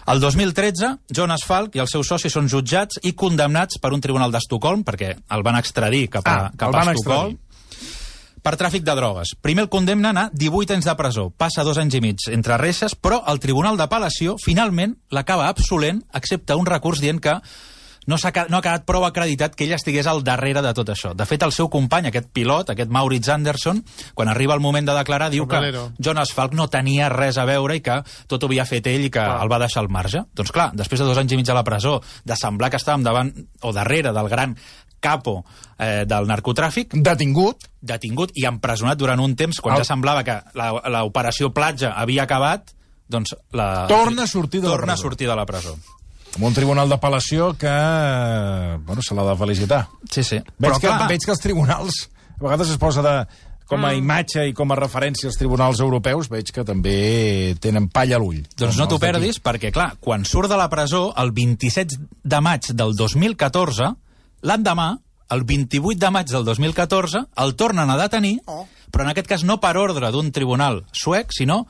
El 0.08 0.20
2013, 0.22 0.92
Jonas 1.10 1.42
Falk 1.48 1.76
i 1.76 1.82
els 1.82 1.90
seus 1.92 2.08
socis 2.08 2.32
són 2.32 2.48
jutjats 2.48 3.00
i 3.04 3.16
condemnats 3.18 3.80
per 3.82 3.90
un 3.96 4.02
tribunal 4.04 4.32
d'Estocolm, 4.32 4.84
perquè 4.86 5.16
el 5.18 5.44
van 5.44 5.58
extradir 5.58 6.04
cap 6.14 6.28
a, 6.30 6.36
Ah, 6.36 6.52
cap 6.56 6.76
a 6.76 6.84
Estocolm, 6.94 7.40
per 8.46 8.56
tràfic 8.62 8.86
de 8.86 8.94
drogues. 8.94 9.34
Primer 9.42 9.66
el 9.66 9.72
condemnen 9.74 10.20
a 10.22 10.28
18 10.34 10.78
anys 10.78 10.86
de 10.86 10.94
presó, 11.00 11.30
passa 11.34 11.66
dos 11.66 11.80
anys 11.82 11.98
i 11.98 12.02
mig 12.04 12.28
entre 12.30 12.60
reixes, 12.62 12.94
però 12.94 13.24
el 13.32 13.42
Tribunal 13.42 13.80
d'Apel·lació 13.80 14.38
finalment 14.42 15.00
l'acaba 15.10 15.50
absolent, 15.50 16.04
excepte 16.14 16.58
un 16.60 16.70
recurs 16.70 17.02
dient 17.02 17.24
que 17.24 17.40
no, 18.06 18.18
ha, 18.22 18.46
no 18.50 18.58
ha 18.58 18.62
quedat 18.62 18.86
prou 18.86 19.06
acreditat 19.08 19.56
que 19.58 19.66
ell 19.66 19.74
estigués 19.76 20.06
al 20.06 20.22
darrere 20.26 20.62
de 20.62 20.74
tot 20.78 20.92
això. 20.94 21.14
De 21.18 21.26
fet, 21.26 21.42
el 21.42 21.54
seu 21.56 21.70
company, 21.74 22.12
aquest 22.12 22.30
pilot, 22.36 22.70
aquest 22.74 22.92
Maurits 22.94 23.32
Anderson, 23.34 23.82
quan 24.14 24.30
arriba 24.30 24.54
el 24.54 24.62
moment 24.62 24.86
de 24.86 24.94
declarar, 24.98 25.32
diu 25.34 25.48
que. 25.50 25.62
Jonas 25.98 26.34
Falk 26.36 26.54
no 26.54 26.70
tenia 26.70 27.10
res 27.10 27.40
a 27.42 27.48
veure 27.50 27.78
i 27.78 27.82
que 27.82 27.98
tot 28.30 28.44
ho 28.44 28.50
havia 28.52 28.68
fet 28.70 28.88
ell 28.92 29.08
i 29.08 29.12
que 29.12 29.22
Clar. 29.22 29.42
el 29.42 29.52
va 29.52 29.62
deixar 29.66 29.82
al 29.84 29.90
marge. 29.90 30.22
Doncs 30.38 30.54
clar, 30.54 30.70
després 30.78 31.02
de 31.02 31.10
dos 31.10 31.18
anys 31.18 31.34
i 31.34 31.42
mig 31.42 31.50
a 31.50 31.58
la 31.58 31.66
presó, 31.66 31.98
de 32.24 32.38
semblar 32.38 32.70
que 32.70 32.82
estàvem 32.82 33.06
davant 33.06 33.34
o 33.66 33.74
darrere 33.74 34.14
del 34.14 34.30
gran 34.30 34.56
capo 35.06 35.38
eh, 35.78 36.04
del 36.10 36.26
narcotràfic, 36.30 36.98
Detingut. 37.06 37.70
detingut 37.86 38.34
i 38.36 38.48
empresonat 38.50 38.98
durant 38.98 39.22
un 39.22 39.36
temps, 39.38 39.62
quan 39.62 39.78
El- 39.78 39.84
ja 39.86 39.92
semblava 39.94 40.24
que 40.26 40.40
la- 40.58 40.72
l'operació 40.98 41.54
Platja 41.54 41.94
havia 42.02 42.26
acabat, 42.26 42.74
doncs 43.08 43.36
la... 43.54 43.86
Torna 43.88 44.26
a 44.26 44.28
sortir 44.28 44.62
de 44.64 44.68
la 44.68 44.74
torna 44.74 44.94
presó. 44.96 45.00
a 45.00 45.04
sortir 45.10 45.28
de 45.30 45.36
la 45.38 45.46
presó. 45.46 45.76
Amb 46.36 46.50
un 46.50 46.56
tribunal 46.58 46.90
d'apel·lació 46.92 47.54
que... 47.56 47.72
Bueno, 48.86 49.02
se 49.06 49.16
l'ha 49.16 49.24
de 49.30 49.36
felicitar. 49.40 49.86
Sí, 50.12 50.24
sí. 50.24 50.40
Veig, 50.58 50.72
Però, 50.74 50.80
que, 50.82 50.88
clar, 50.90 51.08
veig 51.14 51.24
que 51.24 51.32
els 51.32 51.40
tribunals 51.44 52.00
a 52.36 52.44
vegades 52.44 52.74
es 52.74 52.80
posa 52.82 53.04
de, 53.06 53.14
com 53.70 53.86
a 53.88 53.94
imatge 53.96 54.44
i 54.50 54.54
com 54.58 54.74
a 54.74 54.76
referència 54.80 55.30
als 55.30 55.38
tribunals 55.40 55.80
europeus, 55.86 56.28
veig 56.34 56.52
que 56.52 56.66
també 56.68 57.56
tenen 57.64 57.88
palla 57.94 58.18
a 58.18 58.20
l'ull. 58.20 58.42
Doncs 58.60 58.76
no 58.82 58.90
t'ho 58.92 59.00
perdis, 59.00 59.40
perquè, 59.42 59.72
clar, 59.72 59.94
quan 60.04 60.26
surt 60.28 60.52
de 60.52 60.58
la 60.60 60.68
presó, 60.74 61.06
el 61.24 61.32
27 61.32 61.96
de 62.24 62.42
maig 62.44 62.68
del 62.76 62.92
2014, 63.00 63.94
l'endemà, 64.46 64.92
el 65.34 65.42
28 65.50 65.98
de 66.00 66.12
maig 66.14 66.30
del 66.30 66.46
2014, 66.46 67.26
el 67.44 67.56
tornen 67.58 67.90
a 67.90 67.98
detenir, 67.98 68.38
Oh. 68.46 68.68
però 68.92 69.04
en 69.04 69.12
aquest 69.12 69.28
cas 69.28 69.44
no 69.44 69.60
per 69.60 69.76
ordre 69.82 70.12
d'un 70.14 70.32
tribunal 70.32 70.84
suec, 70.94 71.34
sinó 71.34 71.66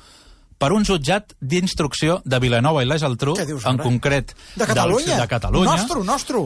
per 0.60 0.72
un 0.74 0.86
jutjat 0.88 1.34
d'instrucció 1.42 2.22
de 2.26 2.40
Vilanova 2.40 2.84
i 2.84 2.88
la 2.88 2.98
Geltrú, 3.00 3.36
en 3.40 3.78
concret 3.78 4.36
De 4.56 4.66
Catalunya? 4.68 5.16
Del, 5.16 5.22
de 5.24 5.28
Catalunya, 5.28 5.72
Nostre, 5.72 6.04
nostre. 6.04 6.44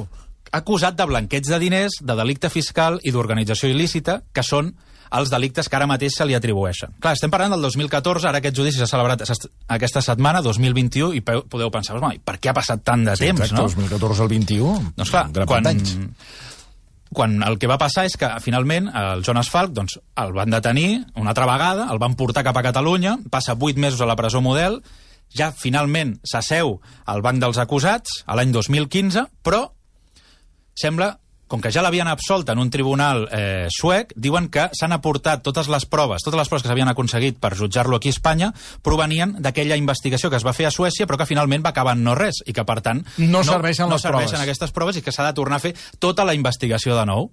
Acusat 0.52 0.96
de 0.98 1.06
blanqueig 1.06 1.48
de 1.48 1.60
diners, 1.60 2.00
de 2.02 2.16
delicte 2.16 2.50
fiscal 2.50 3.00
i 3.04 3.12
d'organització 3.12 3.70
il·lícita, 3.70 4.22
que 4.34 4.44
són 4.44 4.74
els 5.10 5.32
delictes 5.34 5.66
que 5.66 5.74
ara 5.76 5.88
mateix 5.90 6.14
se 6.20 6.26
li 6.26 6.36
atribueixen. 6.38 6.92
Clar, 7.02 7.16
estem 7.18 7.32
parlant 7.34 7.56
del 7.56 7.64
2014, 7.66 8.28
ara 8.30 8.38
aquest 8.44 8.56
judici 8.60 8.78
s'ha 8.78 8.86
celebrat 8.90 9.24
aquesta 9.68 10.04
setmana, 10.06 10.44
2021, 10.46 11.16
i 11.18 11.24
podeu 11.26 11.72
pensar, 11.74 11.98
per 11.98 12.38
què 12.38 12.52
ha 12.52 12.54
passat 12.54 12.84
tant 12.86 13.08
de 13.08 13.16
Sí, 13.18 13.26
temps, 13.26 13.42
exacte, 13.42 13.58
no? 13.58 13.68
2014 13.74 14.22
al 14.22 14.30
21. 14.30 14.94
Doncs 15.00 15.10
clar, 15.10 15.26
quan, 15.50 15.66
d'anys. 15.66 15.96
quan 17.10 17.40
el 17.42 17.58
que 17.58 17.68
va 17.72 17.80
passar 17.82 18.06
és 18.06 18.16
que 18.22 18.30
finalment 18.44 18.92
el 18.94 19.24
Jonas 19.26 19.50
Falk 19.50 19.74
doncs, 19.74 19.98
el 20.22 20.34
van 20.38 20.54
detenir 20.54 21.06
una 21.16 21.34
altra 21.34 21.48
vegada, 21.50 21.88
el 21.90 21.98
van 21.98 22.14
portar 22.20 22.46
cap 22.46 22.58
a 22.58 22.66
Catalunya, 22.70 23.18
passa 23.34 23.58
8 23.58 23.82
mesos 23.82 24.02
a 24.02 24.06
la 24.10 24.16
presó 24.20 24.44
model, 24.46 24.84
ja 25.34 25.52
finalment 25.54 26.20
s'asseu 26.26 26.78
al 27.10 27.22
banc 27.26 27.42
dels 27.42 27.58
acusats 27.58 28.22
a 28.28 28.38
l'any 28.38 28.54
2015, 28.54 29.26
però 29.42 29.72
sembla, 30.80 31.18
com 31.50 31.60
que 31.64 31.72
ja 31.74 31.82
l'havien 31.82 32.06
absolt 32.08 32.48
en 32.54 32.60
un 32.62 32.70
tribunal 32.70 33.24
eh, 33.34 33.66
suec, 33.74 34.12
diuen 34.16 34.52
que 34.54 34.68
s'han 34.78 34.94
aportat 34.94 35.42
totes 35.42 35.68
les 35.68 35.86
proves, 35.90 36.22
totes 36.22 36.38
les 36.38 36.48
proves 36.52 36.62
que 36.62 36.70
s'havien 36.70 36.92
aconseguit 36.92 37.40
per 37.42 37.56
jutjar-lo 37.58 37.98
aquí 37.98 38.12
a 38.12 38.14
Espanya, 38.14 38.52
provenien 38.86 39.34
d'aquella 39.42 39.76
investigació 39.82 40.30
que 40.30 40.38
es 40.38 40.46
va 40.46 40.54
fer 40.54 40.68
a 40.70 40.72
Suècia, 40.72 41.08
però 41.10 41.18
que 41.18 41.26
finalment 41.26 41.66
va 41.66 41.72
acabar 41.74 41.96
en 41.98 42.04
no 42.06 42.14
res, 42.14 42.44
i 42.46 42.54
que, 42.54 42.64
per 42.70 42.82
tant, 42.86 43.02
No 43.18 43.42
serveixen 43.44 43.90
no 43.90 43.96
les 43.98 44.06
serveixen 44.06 44.36
proves. 44.38 44.46
aquestes 44.46 44.72
proves 44.78 44.98
i 44.98 45.02
que 45.02 45.12
s'ha 45.12 45.26
de 45.26 45.34
tornar 45.34 45.58
a 45.58 45.66
fer 45.66 45.74
tota 45.98 46.24
la 46.24 46.36
investigació 46.38 46.96
de 46.96 47.06
nou. 47.10 47.32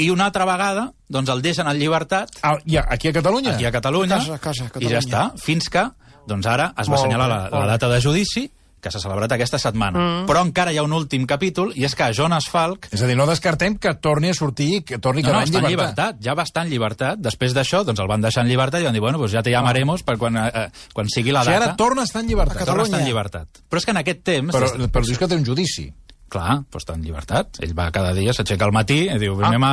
I 0.00 0.10
una 0.12 0.26
altra 0.30 0.44
vegada, 0.44 0.90
doncs 1.08 1.28
el 1.32 1.40
deixen 1.42 1.66
en 1.68 1.76
llibertat, 1.80 2.30
Ah, 2.42 2.54
i 2.64 2.76
aquí 2.76 3.08
a 3.08 3.12
Catalunya? 3.12 3.54
aquí 3.56 3.64
a 3.64 3.72
Catalunya, 3.72 4.16
A 4.16 4.18
casa, 4.20 4.34
a 4.34 4.38
casa, 4.38 4.62
a 4.64 4.66
i 4.66 4.70
Catalunya. 4.70 5.00
ja 5.00 5.00
està, 5.00 5.24
fins 5.40 5.68
que, 5.68 5.88
doncs 6.28 6.46
ara 6.46 6.74
es 6.78 6.88
va 6.88 6.96
assenyalar 7.00 7.26
la, 7.28 7.40
la 7.50 7.66
data 7.66 7.88
de 7.88 8.00
judici, 8.00 8.50
que 8.80 8.90
s'ha 8.92 9.00
celebrat 9.02 9.32
aquesta 9.36 9.58
setmana. 9.60 9.98
Mm. 10.00 10.26
Però 10.28 10.42
encara 10.44 10.72
hi 10.72 10.78
ha 10.80 10.84
un 10.86 10.92
últim 10.96 11.26
capítol, 11.28 11.72
i 11.76 11.84
és 11.84 11.94
que 11.94 12.08
Jonas 12.16 12.48
Falk 12.50 12.88
És 12.90 13.02
a 13.02 13.06
dir, 13.06 13.16
no 13.18 13.26
descartem 13.28 13.76
que 13.78 13.94
torni 14.00 14.30
a 14.30 14.34
sortir, 14.34 14.82
que 14.84 14.98
torni 14.98 15.22
no, 15.22 15.32
no, 15.32 15.40
està 15.40 15.60
en 15.60 15.68
llibertat. 15.68 15.70
llibertat, 15.70 16.24
ja 16.24 16.34
va 16.34 16.44
estar 16.48 16.64
en 16.64 16.70
llibertat. 16.72 17.20
Després 17.20 17.54
d'això, 17.56 17.84
doncs 17.84 18.00
el 18.00 18.08
van 18.10 18.24
deixar 18.24 18.44
en 18.44 18.50
llibertat 18.50 18.80
i 18.80 18.88
van 18.88 18.96
dir, 18.96 19.04
bueno, 19.04 19.18
doncs 19.18 19.32
ja 19.36 19.42
te 19.42 19.52
llamaremos 19.52 20.02
per 20.02 20.16
quan, 20.18 20.36
eh, 20.36 20.68
quan 20.94 21.08
sigui 21.12 21.32
la 21.32 21.42
O 21.42 21.44
sigui, 21.44 21.58
data. 21.58 21.72
ara 21.72 21.76
torna 21.76 22.02
a 22.02 22.04
estar 22.04 22.22
en 22.22 22.28
llibertat. 22.28 22.62
A 22.62 22.64
torna 22.64 22.82
a 22.82 22.88
estar 22.88 23.00
en 23.00 23.06
llibertat. 23.06 23.62
Però 23.68 23.78
és 23.78 23.84
que 23.84 23.90
en 23.90 24.02
aquest 24.02 24.22
temps... 24.24 24.54
Però, 24.54 24.88
però 24.88 25.04
dius 25.06 25.18
que 25.18 25.28
té 25.28 25.36
un 25.36 25.44
judici. 25.44 25.90
Clar, 26.30 26.60
doncs 26.70 26.84
està 26.84 26.94
en 26.94 27.02
llibertat. 27.02 27.58
Ell 27.64 27.72
va 27.74 27.88
cada 27.90 28.12
dia, 28.14 28.30
s'aixeca 28.32 28.62
al 28.68 28.70
matí 28.72 29.00
i 29.10 29.16
diu, 29.18 29.34
Ah, 29.42 29.48
anem 29.48 29.64
a, 29.66 29.70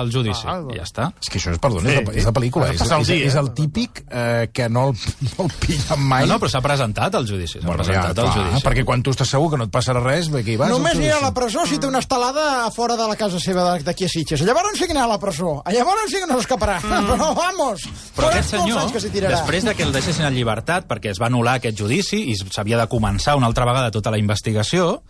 al 0.00 0.10
judici. 0.10 0.42
ah, 0.50 0.58
I 0.74 0.78
ja 0.80 0.82
està. 0.82 1.04
És 1.22 1.28
que 1.30 1.38
això 1.38 1.52
és, 1.54 1.58
perdona, 1.62 1.88
és, 1.88 1.98
Sí. 2.00 2.04
de, 2.04 2.18
és 2.18 2.24
de 2.26 2.32
pel·lícula. 2.34 2.70
És, 2.74 2.80
és, 2.82 3.06
dia. 3.06 3.26
és 3.28 3.34
el 3.38 3.52
típic 3.54 4.02
eh, 4.10 4.48
que 4.52 4.68
no 4.68 4.88
el, 4.90 4.96
no 5.38 5.44
el 5.46 5.52
pillen 5.62 6.00
mai. 6.02 6.26
No, 6.26 6.34
no, 6.34 6.38
però 6.42 6.50
s'ha 6.50 6.60
presentat 6.60 7.14
al 7.14 7.28
judici. 7.28 7.60
S'ha 7.60 7.66
Bueno, 7.66 7.84
presentat 7.84 8.16
ja, 8.16 8.22
al 8.26 8.32
judici. 8.34 8.64
perquè 8.66 8.84
quan 8.84 9.02
tu 9.06 9.10
estàs 9.14 9.30
segur 9.30 9.52
que 9.52 9.56
no 9.62 9.68
et 9.68 9.70
passarà 9.70 10.02
res, 10.02 10.28
bé, 10.34 10.42
hi 10.42 10.56
vas... 10.58 10.68
Només 10.74 10.98
anirà 10.98 11.20
a 11.20 11.22
la 11.28 11.32
presó 11.32 11.64
si 11.70 11.78
té 11.78 11.86
una 11.86 12.02
estelada 12.02 12.66
a 12.66 12.70
fora 12.74 12.96
de 12.98 13.06
la 13.06 13.14
casa 13.16 13.38
seva 13.38 13.68
de- 13.78 13.84
d'aquí 13.86 14.04
a 14.04 14.08
Sitges. 14.08 14.42
Llavors 14.42 14.74
sí 14.78 14.86
que 14.86 14.92
anirà 14.92 15.04
a 15.06 15.12
la 15.14 15.20
presó. 15.22 15.62
Llavors 15.70 16.10
sí 16.10 16.18
que 16.18 16.26
no 16.26 16.40
s'escaparà. 16.40 16.80
Però 17.10 17.30
vamos! 17.38 17.86
Però 18.16 18.28
aquest 18.34 18.50
senyor, 18.56 18.90
després 18.90 19.64
de 19.64 19.74
que 19.78 19.82
el 19.86 19.92
deixessin 19.94 20.26
en 20.26 20.34
llibertat, 20.34 20.86
perquè 20.90 21.10
es 21.14 21.20
va 21.22 21.30
anul·lar 21.30 21.60
aquest 21.60 21.78
judici 21.78 22.24
i 22.32 22.34
s'havia 22.40 22.78
de 22.82 22.88
començar 22.90 23.36
una 23.38 23.46
altra 23.46 23.64
vegada 23.64 23.90
tota 23.94 24.10
la 24.10 24.18
investigació, 24.18 25.02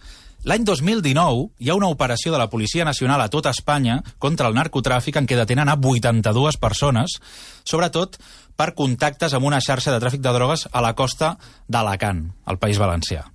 l'any 0.45 0.65
2019 0.65 1.51
hi 1.61 1.69
ha 1.71 1.75
una 1.77 1.91
operació 1.93 2.33
de 2.33 2.39
la 2.41 2.49
Policia 2.49 2.85
Nacional 2.85 3.21
a 3.21 3.29
tota 3.29 3.51
Espanya 3.53 3.99
contra 4.19 4.49
el 4.49 4.55
narcotràfic 4.57 5.19
en 5.21 5.27
què 5.29 5.37
detenen 5.37 5.69
a 5.69 5.77
82 5.77 6.57
persones, 6.57 7.19
sobretot 7.65 8.17
per 8.57 8.73
contactes 8.75 9.35
amb 9.37 9.47
una 9.49 9.61
xarxa 9.61 9.93
de 9.93 10.01
tràfic 10.01 10.23
de 10.25 10.33
drogues 10.33 10.67
a 10.73 10.81
la 10.85 10.95
costa 10.97 11.35
d'Alacant, 11.69 12.25
al 12.47 12.59
País 12.59 12.79
Valencià. 12.81 13.27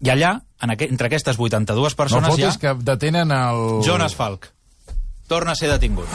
I 0.00 0.08
allà, 0.10 0.32
en 0.62 0.70
aqu 0.74 0.86
entre 0.88 1.06
aquestes 1.10 1.38
82 1.38 1.92
No 1.92 1.96
persones, 1.96 2.30
hi 2.38 2.42
ha 2.42 2.50
fotis 2.50 2.58
que 2.62 2.74
detenen 2.82 3.30
el... 3.36 3.82
Jonas 3.86 4.14
Falk. 4.16 4.48
Torna 5.28 5.52
a 5.52 5.58
ser 5.58 5.68
detingut. 5.70 6.08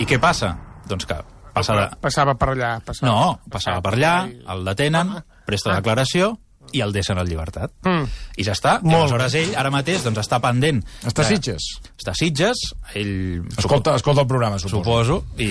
I 0.00 0.06
què 0.08 0.18
passa? 0.18 0.56
Doncs 0.88 1.06
que 1.06 1.18
passa 1.54 1.76
de... 1.76 1.88
Passava 2.00 2.34
per 2.40 2.54
allà. 2.54 2.70
Passava, 2.82 3.10
No, 3.12 3.40
passava 3.52 3.82
per 3.84 3.92
allà, 3.94 4.14
el 4.54 4.64
detenen, 4.64 5.12
Ah. 5.18 5.24
presta 5.46 5.74
declaració 5.76 6.38
i 6.72 6.80
el 6.84 6.92
deixen 6.92 7.18
en 7.18 7.26
llibertat. 7.28 7.72
Mm. 7.84 8.04
I 8.36 8.44
ja 8.46 8.52
està. 8.56 8.76
I 8.80 8.86
Molt 8.88 9.02
aleshores 9.10 9.34
ell, 9.40 9.54
ara 9.58 9.70
mateix, 9.74 10.02
doncs 10.04 10.18
està 10.22 10.38
pendent. 10.40 10.82
Està 11.04 11.24
a 11.24 11.28
de- 11.28 11.36
Sitges. 11.36 11.66
Està 11.98 12.12
a 12.12 12.18
Sitges, 12.18 12.62
ell... 12.94 13.42
Escolta, 13.56 13.94
escolta 13.96 14.22
el 14.24 14.28
programa, 14.30 14.58
suposo. 14.58 14.80
Suposo, 14.82 15.18
i, 15.38 15.50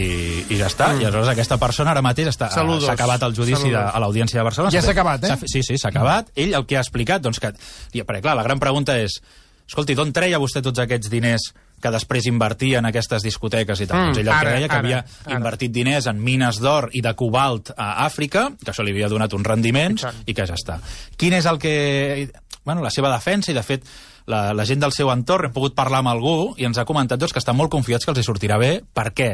i 0.49 0.57
ja 0.59 0.67
està. 0.71 0.91
I 0.95 1.03
aleshores 1.05 1.29
aquesta 1.35 1.57
persona 1.61 1.91
ara 1.91 2.01
mateix 2.05 2.31
està- 2.33 2.49
Saludos. 2.53 2.85
s'ha 2.87 2.93
acabat 2.97 3.23
el 3.27 3.35
judici 3.35 3.67
de, 3.69 3.75
Saludos. 3.75 3.95
a 3.95 3.99
l'Audiència 4.05 4.39
de 4.39 4.43
Barcelona. 4.49 4.71
Ja 4.73 4.81
s'ha 4.81 4.91
acabat, 4.97 5.23
eh? 5.23 5.37
Sí, 5.45 5.61
sí, 5.63 5.77
s'ha 5.77 5.89
acabat. 5.93 6.31
Ell 6.35 6.53
el 6.57 6.65
que 6.65 6.77
ha 6.77 6.81
explicat, 6.85 7.21
doncs 7.21 7.39
que... 7.39 7.53
I, 7.93 8.01
perquè 8.03 8.21
clar, 8.21 8.35
la 8.39 8.43
gran 8.47 8.59
pregunta 8.59 8.97
és, 8.97 9.19
escolti, 9.67 9.95
d'on 9.95 10.11
treia 10.13 10.39
vostè 10.41 10.61
tots 10.65 10.79
aquests 10.81 11.09
diners 11.13 11.51
que 11.81 11.91
després 11.93 12.27
invertia 12.29 12.79
en 12.79 12.87
aquestes 12.89 13.23
discoteques 13.25 13.81
i 13.81 13.87
tal? 13.89 13.99
Mm, 13.99 14.11
doncs 14.11 14.21
ell 14.21 14.27
el 14.27 14.33
que 14.33 14.39
ara, 14.39 14.53
deia 14.57 14.67
que 14.67 14.77
ara, 14.77 14.83
havia 14.85 14.99
ara. 15.25 15.37
invertit 15.39 15.73
diners 15.75 16.09
en 16.11 16.21
mines 16.23 16.59
d'or 16.61 16.89
i 16.93 17.01
de 17.05 17.13
cobalt 17.15 17.73
a 17.75 18.05
Àfrica, 18.05 18.49
que 18.59 18.71
això 18.73 18.85
li 18.85 18.93
havia 18.95 19.09
donat 19.11 19.33
uns 19.33 19.47
rendiments, 19.47 20.03
I 20.03 20.09
tant. 20.09 20.21
i 20.27 20.37
que 20.37 20.47
ja 20.49 20.59
està. 20.59 20.79
Quin 21.17 21.33
és 21.39 21.49
el 21.49 21.59
que... 21.59 22.29
Bueno, 22.65 22.83
la 22.83 22.91
seva 22.93 23.09
defensa, 23.09 23.51
i 23.51 23.55
de 23.55 23.63
fet 23.65 23.85
la, 24.29 24.53
la 24.53 24.65
gent 24.67 24.83
del 24.83 24.93
seu 24.93 25.09
entorn, 25.09 25.47
hem 25.49 25.53
pogut 25.55 25.73
parlar 25.77 26.03
amb 26.03 26.11
algú 26.11 26.53
i 26.59 26.67
ens 26.67 26.77
ha 26.77 26.85
comentat 26.85 27.19
doncs, 27.19 27.33
que 27.33 27.41
estan 27.41 27.57
molt 27.57 27.71
confiats 27.73 28.05
que 28.05 28.13
els 28.13 28.21
hi 28.21 28.27
sortirà 28.27 28.59
bé. 28.61 28.75
Per 28.93 29.09
què? 29.15 29.29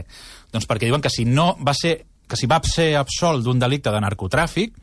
Doncs 0.54 0.70
perquè 0.70 0.88
diuen 0.88 1.04
que 1.04 1.12
si 1.12 1.26
no 1.28 1.56
va 1.60 1.74
ser 1.76 1.98
que 2.26 2.38
si 2.40 2.48
va 2.50 2.58
ser 2.66 2.96
absolt 2.98 3.44
d'un 3.46 3.60
delicte 3.62 3.92
de 3.94 4.00
narcotràfic, 4.02 4.74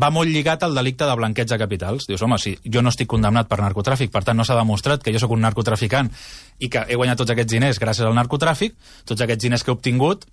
va 0.00 0.10
molt 0.10 0.30
lligat 0.32 0.62
al 0.64 0.74
delicte 0.74 1.06
de 1.08 1.16
blanqueig 1.18 1.48
de 1.50 1.58
capitals. 1.60 2.06
Dius, 2.08 2.22
home, 2.22 2.38
si 2.40 2.56
jo 2.64 2.82
no 2.82 2.92
estic 2.92 3.08
condemnat 3.12 3.48
per 3.50 3.60
narcotràfic, 3.60 4.12
per 4.12 4.24
tant 4.24 4.38
no 4.38 4.46
s'ha 4.46 4.56
demostrat 4.58 5.02
que 5.04 5.12
jo 5.12 5.20
sóc 5.22 5.34
un 5.36 5.44
narcotraficant 5.44 6.10
i 6.58 6.70
que 6.72 6.86
he 6.88 6.96
guanyat 6.96 7.20
tots 7.20 7.34
aquests 7.34 7.52
diners 7.52 7.80
gràcies 7.82 8.06
al 8.06 8.16
narcotràfic, 8.16 8.76
tots 9.04 9.20
aquests 9.20 9.44
diners 9.44 9.64
que 9.64 9.72
he 9.72 9.76
obtingut 9.76 10.26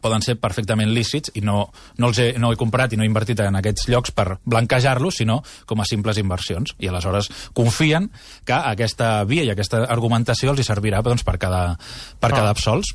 poden 0.00 0.24
ser 0.24 0.38
perfectament 0.40 0.90
lícits 0.94 1.34
i 1.36 1.42
no, 1.44 1.66
no, 1.98 2.08
els 2.08 2.18
he, 2.22 2.28
no 2.40 2.52
he 2.52 2.58
comprat 2.58 2.94
i 2.94 2.98
no 2.98 3.04
he 3.04 3.10
invertit 3.10 3.42
en 3.44 3.58
aquests 3.58 3.90
llocs 3.92 4.14
per 4.16 4.38
blanquejar-los, 4.48 5.20
sinó 5.20 5.42
com 5.68 5.82
a 5.82 5.86
simples 5.88 6.18
inversions. 6.22 6.72
I 6.80 6.88
aleshores 6.88 7.28
confien 7.52 8.08
que 8.48 8.56
aquesta 8.56 9.14
via 9.28 9.44
i 9.44 9.52
aquesta 9.52 9.84
argumentació 9.92 10.54
els 10.54 10.62
hi 10.62 10.68
servirà 10.68 11.02
doncs, 11.04 11.26
per, 11.28 11.36
quedar, 11.42 11.76
per 12.20 12.32
quedar 12.32 12.54
absolts. 12.54 12.94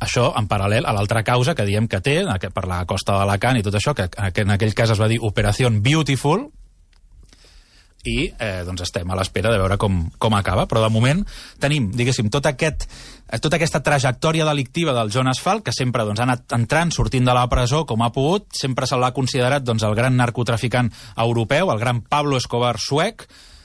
Això 0.00 0.28
en 0.36 0.48
paral·lel 0.48 0.84
a 0.84 0.92
l'altra 0.92 1.22
causa 1.24 1.54
que 1.56 1.64
diem 1.64 1.88
que 1.88 2.02
té, 2.04 2.20
per 2.52 2.66
la 2.68 2.84
costa 2.84 3.16
d'Alacant 3.16 3.56
i 3.56 3.64
tot 3.64 3.74
això, 3.74 3.94
que 3.96 4.08
que 4.10 4.44
en 4.44 4.50
aquell 4.50 4.74
cas 4.74 4.90
es 4.92 5.00
va 5.00 5.08
dir 5.08 5.22
Operació 5.22 5.70
Beautiful, 5.70 6.50
i 8.06 8.30
eh, 8.38 8.62
doncs 8.66 8.84
estem 8.86 9.10
a 9.10 9.18
l'espera 9.18 9.50
de 9.52 9.58
veure 9.60 9.76
com, 9.80 9.98
com 10.22 10.36
acaba, 10.38 10.66
però 10.70 10.82
de 10.84 10.90
moment 10.94 11.22
tenim, 11.62 11.90
diguéssim, 11.94 12.30
tot 12.32 12.46
aquest, 12.48 12.86
eh, 13.26 13.40
tota 13.42 13.58
aquesta 13.58 13.82
trajectòria 13.84 14.46
delictiva 14.48 14.94
del 14.96 15.10
Jonas 15.14 15.42
Falk, 15.42 15.66
que 15.66 15.74
sempre 15.76 16.06
doncs, 16.06 16.22
ha 16.22 16.28
anat 16.28 16.56
entrant, 16.56 16.94
sortint 16.94 17.26
de 17.26 17.34
la 17.36 17.46
presó 17.52 17.84
com 17.86 18.04
ha 18.06 18.12
pogut, 18.14 18.48
sempre 18.56 18.86
se 18.86 18.98
l'ha 19.00 19.12
considerat 19.16 19.66
doncs, 19.66 19.84
el 19.86 19.98
gran 19.98 20.16
narcotraficant 20.16 20.92
europeu, 21.26 21.72
el 21.72 21.82
gran 21.82 22.02
Pablo 22.06 22.38
Escobar 22.38 22.76
suec, 22.82 23.26
eh, 23.26 23.55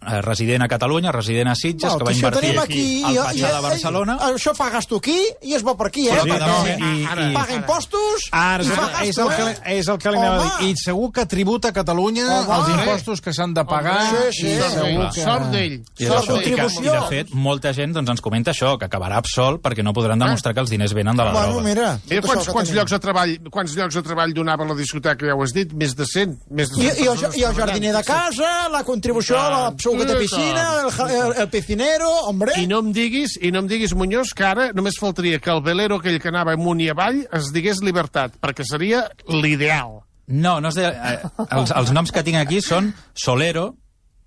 resident 0.00 0.62
a 0.62 0.68
Catalunya, 0.68 1.10
resident 1.10 1.48
a 1.48 1.54
Sitges, 1.54 1.90
Bueno, 1.90 1.98
que 1.98 2.04
va 2.04 2.12
invertir 2.12 2.58
aquí, 2.58 3.02
al 3.02 3.14
i- 3.14 3.18
Patxà 3.18 3.34
i- 3.50 3.54
de 3.54 3.60
Barcelona. 3.60 4.16
i- 4.20 4.24
Això 4.34 4.54
fa 4.54 4.68
gasto 4.70 4.96
aquí 4.96 5.18
i 5.42 5.54
es 5.54 5.64
va 5.66 5.76
per 5.76 5.86
aquí, 5.88 6.06
eh? 6.08 6.12
Que 6.12 6.30
Perquè 6.30 6.46
no, 6.46 6.66
i- 6.86 7.30
i- 7.30 7.34
paga 7.34 7.54
impostos 7.54 8.28
Ara, 8.30 8.62
i 8.62 8.66
fa 8.66 9.02
és, 9.04 9.16
gasto, 9.16 9.30
el 9.30 9.36
que, 9.36 9.50
eh? 9.70 9.78
és 9.78 9.88
el 9.88 9.98
que 9.98 10.10
li 10.10 10.18
anava 10.18 10.56
a 10.56 10.58
dir. 10.60 10.68
I 10.70 10.76
segur 10.76 11.12
que 11.12 11.26
tributa 11.26 11.68
a 11.68 11.72
Catalunya 11.72 12.26
Home. 12.46 12.54
els 12.56 12.68
impostos 12.68 13.20
que 13.20 13.32
s'han 13.32 13.54
de 13.54 13.64
pagar. 13.64 14.00
Home, 14.14 14.32
sí, 14.32 14.40
sí. 14.42 14.46
i 14.46 14.58
Sort 14.58 14.70
segur 14.74 14.86
d'ell, 14.86 15.10
que... 15.12 15.22
sort 15.22 15.50
d'ell. 15.50 15.72
I, 15.72 16.04
i. 16.04 16.86
I, 16.86 16.90
de 16.90 17.02
fet, 17.08 17.30
molta 17.34 17.72
gent 17.72 17.92
doncs, 17.94 18.10
ens 18.10 18.20
comenta 18.20 18.50
això, 18.52 18.76
que 18.78 18.84
acabarà 18.86 19.16
absolt 19.16 19.60
perquè 19.62 19.82
no 19.82 19.92
podran 19.92 20.18
demostrar 20.18 20.54
que 20.54 20.60
els 20.60 20.70
diners 20.70 20.92
venen 20.94 21.16
de 21.16 21.24
la 21.24 21.32
Bueno, 21.32 21.46
droga. 21.54 21.62
mira, 21.68 21.98
Mira 22.08 22.22
quants, 22.22 22.48
quants 22.48 22.70
llocs 22.70 22.90
de 22.92 22.98
treball 22.98 23.38
quants 23.50 23.74
llocs 23.74 23.94
de 23.94 24.02
treball 24.02 24.32
donava 24.34 24.64
la 24.64 24.74
discoteca, 24.74 25.26
ja 25.26 25.34
ho 25.34 25.42
has 25.42 25.52
dit, 25.52 25.72
més 25.72 25.96
de 25.96 26.04
100. 26.06 26.38
Més 26.50 26.70
de 26.70 26.82
I, 26.84 26.90
100 26.90 26.98
i, 26.98 27.02
el, 27.02 27.08
persones 27.14 27.36
i 27.36 27.42
el 27.44 27.54
jardiner 27.54 27.92
de 27.94 28.02
casa, 28.04 28.68
la 28.70 28.84
contribució 28.84 29.38
a 29.40 29.50
la 29.50 29.76
suqueta 29.86 30.16
I 30.16 30.20
piscina, 30.24 30.64
el, 30.82 30.90
el, 31.16 31.32
el 31.44 31.48
piscinero, 31.54 32.10
hombre... 32.28 32.52
I 32.60 32.66
no 32.70 32.82
em 32.84 32.92
diguis, 32.96 33.38
i 33.40 33.50
no 33.54 33.62
em 33.64 33.70
diguis, 33.70 33.94
Muñoz, 33.96 34.34
que 34.36 34.44
ara 34.44 34.68
només 34.76 34.98
faltaria 35.00 35.38
que 35.40 35.50
el 35.54 35.62
velero 35.64 35.96
aquell 36.02 36.18
que 36.22 36.28
anava 36.32 36.52
amunt 36.58 36.82
i 36.84 36.90
avall 36.92 37.22
es 37.32 37.48
digués 37.54 37.80
Libertat, 37.86 38.36
perquè 38.42 38.66
seria 38.66 39.06
l'ideal. 39.30 40.02
No, 40.26 40.56
no 40.60 40.68
es 40.72 40.74
deia, 40.74 40.92
eh, 41.14 41.44
els, 41.54 41.70
els 41.70 41.92
noms 41.94 42.10
que 42.10 42.24
tinc 42.26 42.40
aquí 42.42 42.58
són 42.64 42.92
Solero, 43.14 43.74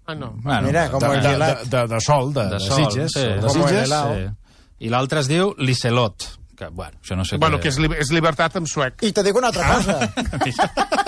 Ah, 0.09 0.15
no. 0.17 0.31
bueno, 0.41 0.65
Mira, 0.65 0.87
com 0.89 1.03
De, 1.03 1.05
el 1.05 1.21
de, 1.21 1.35
de, 1.37 1.49
de, 1.69 1.81
de 1.91 1.99
sol, 2.01 2.31
de, 2.33 2.41
de, 2.47 2.55
de, 2.55 2.59
sol, 2.65 2.79
Sitges. 2.89 3.11
sí, 3.13 3.19
de 3.27 3.35
de 3.43 3.49
Sitges. 3.53 3.89
sí. 3.93 4.23
I 4.87 4.89
l'altre 4.89 5.19
es 5.21 5.27
diu 5.29 5.51
Licelot, 5.59 6.25
que, 6.59 6.67
bueno, 6.75 6.97
això 7.01 7.15
no 7.15 7.23
sé 7.25 7.37
Bueno, 7.39 7.57
què... 7.57 7.63
que 7.63 7.69
és, 7.71 7.77
li 7.79 7.87
és 7.95 8.09
Libertat 8.11 8.57
en 8.59 8.67
suec. 8.67 9.01
I 9.07 9.13
te 9.15 9.23
dic 9.23 9.35
una 9.39 9.47
altra 9.47 9.63
Ah. 9.69 9.77
cosa. 9.79 9.95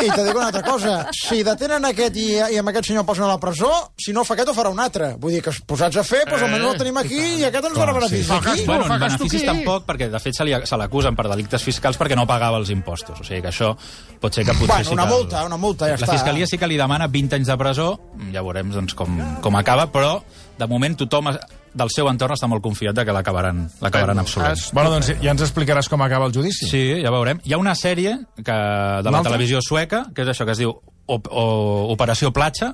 I 0.01 0.09
te 0.09 0.23
dic 0.25 0.35
una 0.35 0.47
altra 0.47 0.61
cosa. 0.63 0.93
Si 1.13 1.41
detenen 1.45 1.83
aquest 1.91 2.15
i, 2.17 2.27
i 2.55 2.57
amb 2.61 2.71
aquest 2.71 2.87
senyor 2.89 3.03
posen 3.05 3.25
a 3.27 3.29
la 3.33 3.37
presó, 3.41 3.69
si 3.99 4.13
no 4.15 4.23
fa 4.25 4.33
aquest 4.37 4.49
ho 4.49 4.55
farà 4.57 4.71
un 4.73 4.79
altre. 4.81 5.11
Vull 5.21 5.35
dir 5.35 5.41
que 5.45 5.53
posats 5.67 5.99
a 5.99 6.03
fer, 6.07 6.23
doncs 6.29 6.41
almenys 6.47 6.69
el 6.71 6.79
tenim 6.81 6.97
aquí 7.03 7.19
i 7.41 7.43
aquest 7.49 7.67
ens 7.69 7.77
farà 7.77 7.93
beneficis 7.99 8.31
sí. 8.31 8.39
aquí. 8.39 8.65
Bueno, 8.65 8.87
en 8.87 8.99
beneficis 9.05 9.45
tampoc, 9.45 9.85
perquè 9.91 10.09
de 10.13 10.19
fet 10.23 10.39
se 10.39 10.47
li- 10.47 10.57
se 10.65 10.79
l'acusen 10.79 11.15
per 11.19 11.27
delictes 11.29 11.63
fiscals 11.67 11.99
perquè 11.99 12.15
no 12.17 12.25
pagava 12.29 12.57
els 12.63 12.71
impostos. 12.73 13.19
O 13.21 13.23
sigui 13.27 13.41
que 13.43 13.51
això 13.51 13.73
pot 14.21 14.33
ser 14.33 14.45
que 14.47 14.53
potser 14.55 14.67
Bueno, 14.71 14.89
sí 14.89 14.93
una 14.95 15.07
que... 15.07 15.13
multa, 15.15 15.45
una 15.45 15.57
multa, 15.57 15.85
ja 15.91 15.97
la 15.99 16.05
està. 16.05 16.15
Fiscalia 16.17 16.47
sí 16.47 16.57
que 16.57 16.67
li 16.71 16.77
demana 16.79 17.07
20 17.11 17.35
anys 17.41 17.51
de 17.51 17.57
presó, 17.59 17.89
ja 18.33 18.41
veurem 18.41 18.71
doncs, 18.71 18.95
com, 18.95 19.19
com 19.43 19.57
acaba, 19.59 19.89
però 19.91 20.21
de 20.57 20.67
moment 20.69 20.95
tothom 20.97 21.29
del 21.73 21.89
seu 21.93 22.07
entorn 22.11 22.33
està 22.35 22.47
molt 22.51 22.61
confiat 22.63 22.95
de 22.95 23.05
que 23.07 23.13
l'acabaran 23.15 23.63
l'acabaran 23.81 24.19
absolent. 24.19 24.59
Bueno, 24.73 24.89
doncs 24.91 25.13
ja 25.21 25.31
ens 25.31 25.41
explicaràs 25.45 25.87
com 25.89 26.01
acaba 26.03 26.25
el 26.27 26.33
judici. 26.35 26.67
Sí, 26.67 26.83
ja 27.03 27.11
veurem. 27.13 27.39
Hi 27.43 27.53
ha 27.53 27.57
una 27.61 27.75
sèrie 27.75 28.17
que, 28.43 28.57
de 29.03 29.11
la 29.11 29.21
televisió 29.23 29.61
sueca, 29.61 30.05
que 30.15 30.23
és 30.25 30.27
això 30.33 30.45
que 30.45 30.51
es 30.51 30.59
diu 30.59 30.73
Op 31.07 31.27
o 31.31 31.45
Operació 31.93 32.31
Platja, 32.31 32.73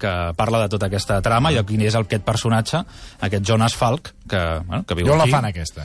que 0.00 0.12
parla 0.36 0.62
de 0.62 0.68
tota 0.72 0.86
aquesta 0.88 1.18
trama 1.20 1.50
i 1.52 1.56
de 1.58 1.64
quin 1.68 1.82
és 1.84 1.94
el, 1.94 2.06
aquest 2.08 2.22
personatge, 2.24 2.78
aquest 3.20 3.44
Jonas 3.44 3.74
Falk, 3.76 4.14
que, 4.28 4.38
bueno, 4.66 4.84
que 4.88 4.94
viu 4.96 5.06
Jo 5.10 5.16
la 5.16 5.24
aquí. 5.24 5.32
fan, 5.34 5.44
aquesta. 5.50 5.84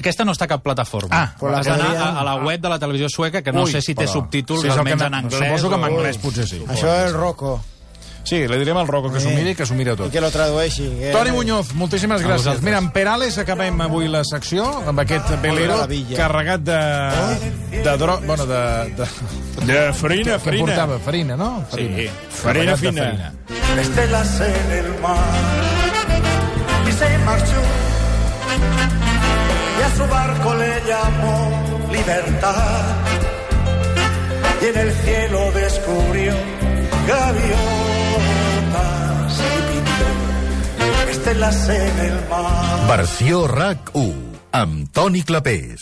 Aquesta 0.00 0.24
no 0.24 0.32
està 0.32 0.46
a 0.46 0.48
cap 0.54 0.62
plataforma. 0.64 1.10
Ah, 1.12 1.34
però 1.38 1.50
la 1.52 1.58
Has 1.60 1.66
d'anar 1.66 1.90
a, 1.96 2.06
a 2.20 2.22
la 2.24 2.36
web 2.40 2.60
de 2.62 2.68
la 2.72 2.78
televisió 2.78 3.08
sueca, 3.12 3.42
que 3.42 3.52
no 3.52 3.64
Ui, 3.66 3.72
sé 3.72 3.82
si 3.82 3.94
té 3.94 4.06
però- 4.06 4.12
subtítols, 4.14 4.62
sí, 4.62 4.68
almenys 4.72 5.02
que 5.02 5.06
en 5.10 5.14
anglès. 5.18 5.42
Suposo 5.42 5.68
que 5.68 5.74
en 5.76 5.82
o- 5.82 5.86
anglès 5.90 6.18
potser 6.22 6.46
sí. 6.48 6.62
Això 6.66 6.94
és 7.06 7.12
Rocco. 7.12 7.60
Sí, 8.22 8.46
li 8.46 8.58
direm 8.58 8.76
al 8.76 8.86
Rocco 8.86 9.10
que 9.12 9.18
s'ho 9.20 9.30
Eh. 9.30 9.34
miri 9.36 9.50
i 9.50 9.54
que 9.54 9.64
s'ho 9.66 9.74
mira 9.74 9.92
I 9.94 9.96
tot. 9.96 10.10
que 10.12 10.20
lo 10.20 10.30
tradueixi. 10.30 10.88
Que... 10.98 11.10
Toni 11.12 11.30
Muñoz, 11.32 11.72
moltíssimes 11.74 12.20
gràcies. 12.22 12.36
vosaltres. 12.44 12.62
Mira, 12.62 12.78
amb 12.78 12.92
Perales 12.92 13.38
acabem 13.38 13.80
avui 13.80 14.08
la 14.08 14.22
secció, 14.24 14.64
amb 14.86 15.00
aquest 15.00 15.30
velero 15.42 15.74
maravilla. 15.76 16.16
carregat 16.16 16.60
de... 16.60 17.82
de 17.82 17.96
dro... 17.98 18.20
Bueno, 18.26 18.46
de... 18.46 18.94
de... 18.94 19.06
De 19.66 19.92
farina, 19.92 20.32
que 20.34 20.38
farina. 20.38 20.66
portava? 20.66 20.98
Farina, 21.00 21.36
no? 21.36 21.64
Farina. 21.70 21.96
Sí. 21.96 22.10
Farina 22.30 22.76
fina. 22.76 23.02
farina. 23.04 23.32
estelas 23.80 24.40
en 24.40 24.72
el 24.78 25.00
mar 25.00 25.18
y 26.88 26.92
se 26.92 27.18
marchó 27.18 27.60
y 29.78 29.82
a 29.82 29.96
su 29.96 30.06
barco 30.10 30.54
le 30.54 30.82
llamó 30.86 31.88
libertad 31.92 32.84
y 34.62 34.66
en 34.66 34.78
el 34.78 34.92
cielo 34.92 35.52
descubrió 35.52 36.32
gaviotas 37.06 37.89
Versió 42.88 43.46
RAC 43.46 43.90
1 43.94 44.14
amb 44.52 44.88
Toni 44.92 45.22
Clapés. 45.22 45.80